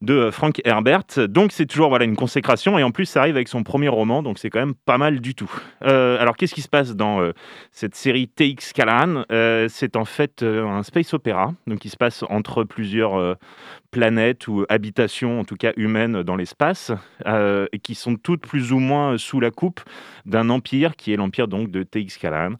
[0.00, 1.04] de Frank Herbert.
[1.28, 2.78] Donc, c'est toujours voilà, une consécration.
[2.78, 5.20] Et en plus, ça arrive avec son premier roman, donc c'est quand même pas mal
[5.20, 5.52] du tout.
[5.82, 7.32] Alors, qu'est-ce qui se passe dans euh,
[7.70, 11.96] cette série TX Callahan Euh, C'est en fait euh, un space opéra, donc qui se
[11.96, 13.36] passe entre plusieurs
[13.90, 16.92] planètes ou habitations, en tout cas humaines, dans l'espace,
[17.82, 19.80] qui sont toutes plus ou moins sous la coupe
[20.24, 22.54] d'un empire qui est l'empire donc de TX Callahan.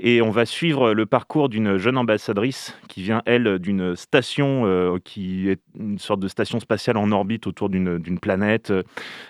[0.00, 5.48] Et on va suivre le parcours d'une jeune ambassadrice qui vient, elle, d'une station qui
[5.48, 8.72] est une sorte de station spatiale en orbite autour d'une planète,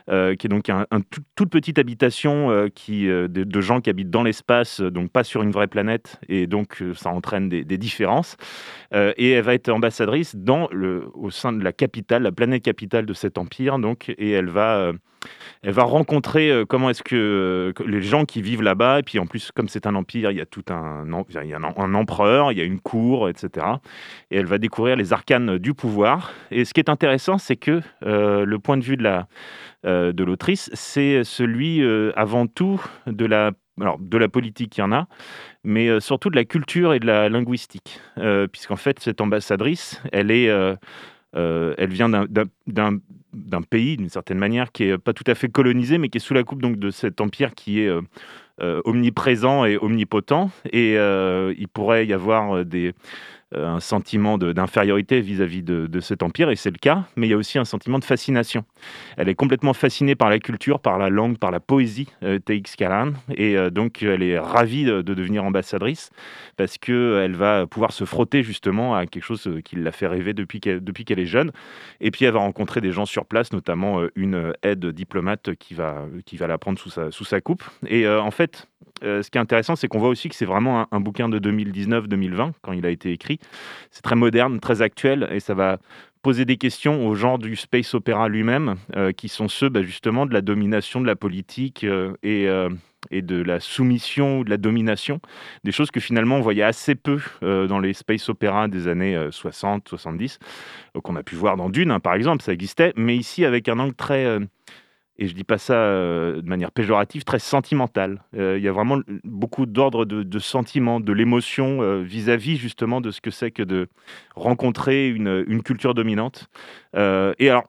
[0.07, 0.13] qui
[0.47, 4.42] est donc un, un tout- toute petite habitation qui, de gens qui habitent dans l'espace,
[4.51, 8.37] euh, donc pas sur une vraie planète, et donc euh, ça entraîne des, différences.
[8.95, 12.63] Euh, et elle va être ambassadrice dans le, au sein de la capitale, la planète
[12.63, 14.93] capitale de cet empire, donc, et elle va,
[15.63, 19.51] elle va rencontrer comment est-ce que, les gens qui vivent là-bas, et puis en plus,
[19.53, 22.59] comme c'est un empire, il y a tout un, il y a un, empereur, il
[22.59, 23.67] y a une cour, etc.
[24.31, 26.33] Et elle va découvrir les arcanes du pouvoir.
[26.51, 29.27] Et ce qui est intéressant, c'est que le point de vue de la
[29.85, 31.83] de l'autrice, c'est celui
[32.15, 35.07] avant tout de la, alors, de la politique, il y en a,
[35.65, 38.01] mais euh, surtout de la culture et de la linguistique.
[38.19, 40.77] Euh, Puisqu'en fait, cette ambassadrice, elle, est, euh,
[41.35, 43.01] elle vient d'un-
[43.71, 46.35] pays, d'une certaine manière, qui est pas tout à fait colonisé, mais qui est sous
[46.35, 47.91] la coupe donc, de cet empire qui est
[48.61, 50.51] omniprésent et omnipotent.
[50.71, 52.93] Et il pourrait y avoir des
[53.55, 57.37] un sentiment d'infériorité vis-à-vis de, cet empire, et c'est le cas, mais il y a
[57.37, 58.65] aussi un sentiment de fascination.
[59.17, 62.77] Elle est complètement fascinée par la culture, par la langue, par la poésie, euh, TX
[62.77, 66.11] Kalan, et euh, donc elle est ravie de, devenir ambassadrice,
[66.57, 70.61] parce qu'elle va pouvoir se frotter justement à quelque chose qui l'a fait rêver depuis
[70.61, 71.53] qu'elle est jeune,
[72.01, 76.07] et puis elle va rencontrer des gens sur place, notamment une aide diplomate qui va,
[76.25, 77.63] qui va la prendre sous sa, sous sa coupe.
[77.87, 78.69] Et en fait,
[79.03, 82.53] ce qui est intéressant, c'est qu'on voit aussi que c'est vraiment un bouquin de 2019-2020,
[82.63, 83.39] quand il a été écrit,
[83.91, 85.79] c'est très moderne, très actuel, et ça va
[86.23, 90.25] poser des questions au genre du space opéra lui-même, euh, qui sont ceux bah, justement
[90.25, 92.71] de la domination de la politique euh, et, euh,
[93.11, 95.21] et, de la soumission ou de la domination,
[95.65, 99.89] des choses que finalement on voyait assez peu dans les space opéras des années 60,
[99.89, 100.39] 70,
[101.03, 103.81] qu'on a pu voir dans Dune, hein, par exemple, ça existait, mais ici avec un
[103.81, 104.39] angle très
[105.23, 108.25] et je dis pas ça euh, de manière péjorative, très sentimentale.
[108.37, 113.13] Euh, il y a vraiment beaucoup d'ordre de, sentiments, de l'émotion euh, vis-à-vis justement de
[113.13, 113.89] ce que c'est que de
[114.35, 116.49] rencontrer une, culture dominante.
[116.95, 117.69] et alors,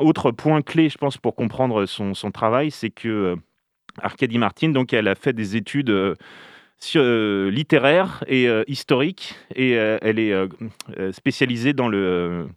[0.00, 3.36] autre point clé, je pense, pour comprendre son, travail, c'est que
[4.00, 6.16] Arcadie Martin, donc, elle a fait des études
[6.94, 12.48] littéraires et historiques, et elle est spécialisée dans le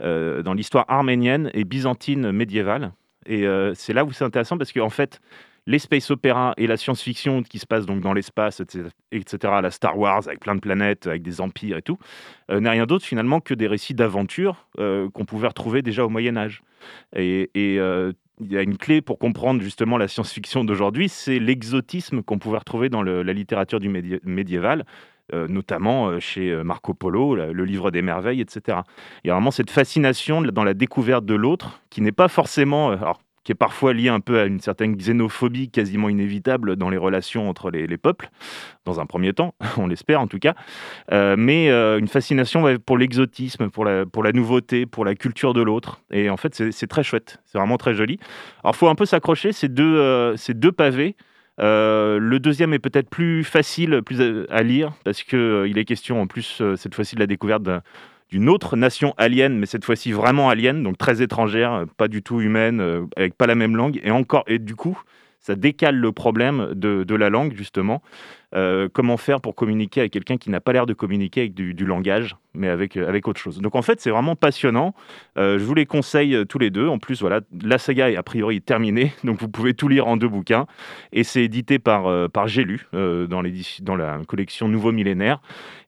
[0.00, 2.92] dans l'histoire arménienne et byzantine médiévale.
[3.26, 5.20] Et euh, c'est là où c'est intéressant parce qu'en fait,
[5.66, 6.12] les space
[6.56, 8.88] et la science-fiction qui se passe donc dans l'espace, etc.,
[9.62, 11.98] la Star Wars avec plein de planètes, avec des empires et tout,
[12.50, 16.08] euh, n'est rien d'autre finalement que des récits d'aventure euh, qu'on pouvait retrouver déjà au
[16.08, 16.62] Moyen Âge.
[17.14, 17.50] Et,
[18.38, 22.58] il y a une clé pour comprendre justement la science-fiction d'aujourd'hui, c'est l'exotisme qu'on pouvait
[22.58, 24.84] retrouver dans la littérature du médiéval.
[25.32, 28.78] Notamment chez Marco Polo, le livre des merveilles, etc.
[29.24, 32.96] Il y a vraiment cette fascination dans la découverte de l'autre, qui n'est pas forcément,
[33.46, 37.48] qui est parfois lié un peu à une certaine xénophobie quasiment inévitable dans les relations
[37.48, 38.28] entre les, peuples,
[38.84, 40.54] dans un premier temps, on l'espère en tout cas,
[41.12, 46.00] euh, mais euh, une fascination pour l'exotisme, pour la, nouveauté, pour la culture de l'autre.
[46.10, 48.18] Et en fait, c'est très chouette, c'est vraiment très joli.
[48.64, 51.14] Alors, il faut un peu s'accrocher, euh, ces deux pavés.
[51.58, 56.62] Le deuxième est peut-être plus facile plus à, lire parce qu'il est question en plus
[56.76, 57.82] cette fois-ci de la découverte d'un
[58.30, 62.22] d'une autre nation alien, mais cette fois-ci vraiment alien, donc très étrangère, euh, pas du
[62.22, 65.00] tout humaine, euh, avec pas la même langue, et encore, et du coup,
[65.40, 68.02] ça décale le problème de, la langue, justement.
[68.54, 71.84] Euh, comment faire pour communiquer avec quelqu'un qui n'a pas l'air de communiquer avec du,
[71.84, 73.60] langage, mais avec, avec autre chose?
[73.60, 74.94] Donc en fait, c'est vraiment passionnant.
[75.36, 76.88] je vous les conseille tous les deux.
[76.88, 80.16] En plus, voilà, la saga est a priori terminée, donc vous pouvez tout lire en
[80.16, 80.66] deux bouquins.
[81.12, 85.40] Et c'est édité par, par dans, la collection Nouveau Millénaire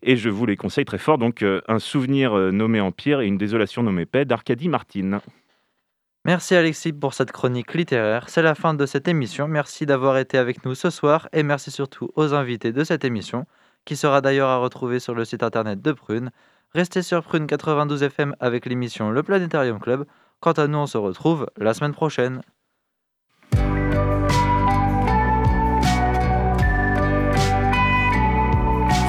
[0.03, 1.19] et je vous les conseille très fort.
[1.19, 5.21] Donc, euh, un souvenir euh, nommé Empire et une désolation nommée Paix d'Arcadie Martine.
[6.29, 8.29] Merci Alexis pour cette chronique littéraire.
[8.29, 9.49] C'est la fin de cette émission.
[9.49, 13.47] Merci d'avoir été avec nous ce soir et merci surtout aux invités de cette émission,
[13.87, 16.31] qui sera d'ailleurs à retrouver sur le site internet de Prune.
[16.75, 20.05] Restez sur Prune 92 FM avec l'émission Le Planétarium Club.
[20.41, 22.43] Quant à nous, on se retrouve la semaine prochaine.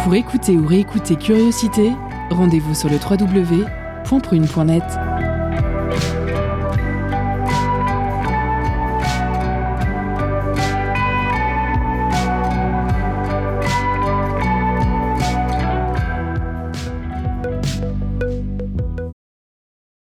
[0.06, 1.92] Pour écouter ou réécouter Curiosité,
[2.30, 5.29] rendez-vous sur www.prune.net.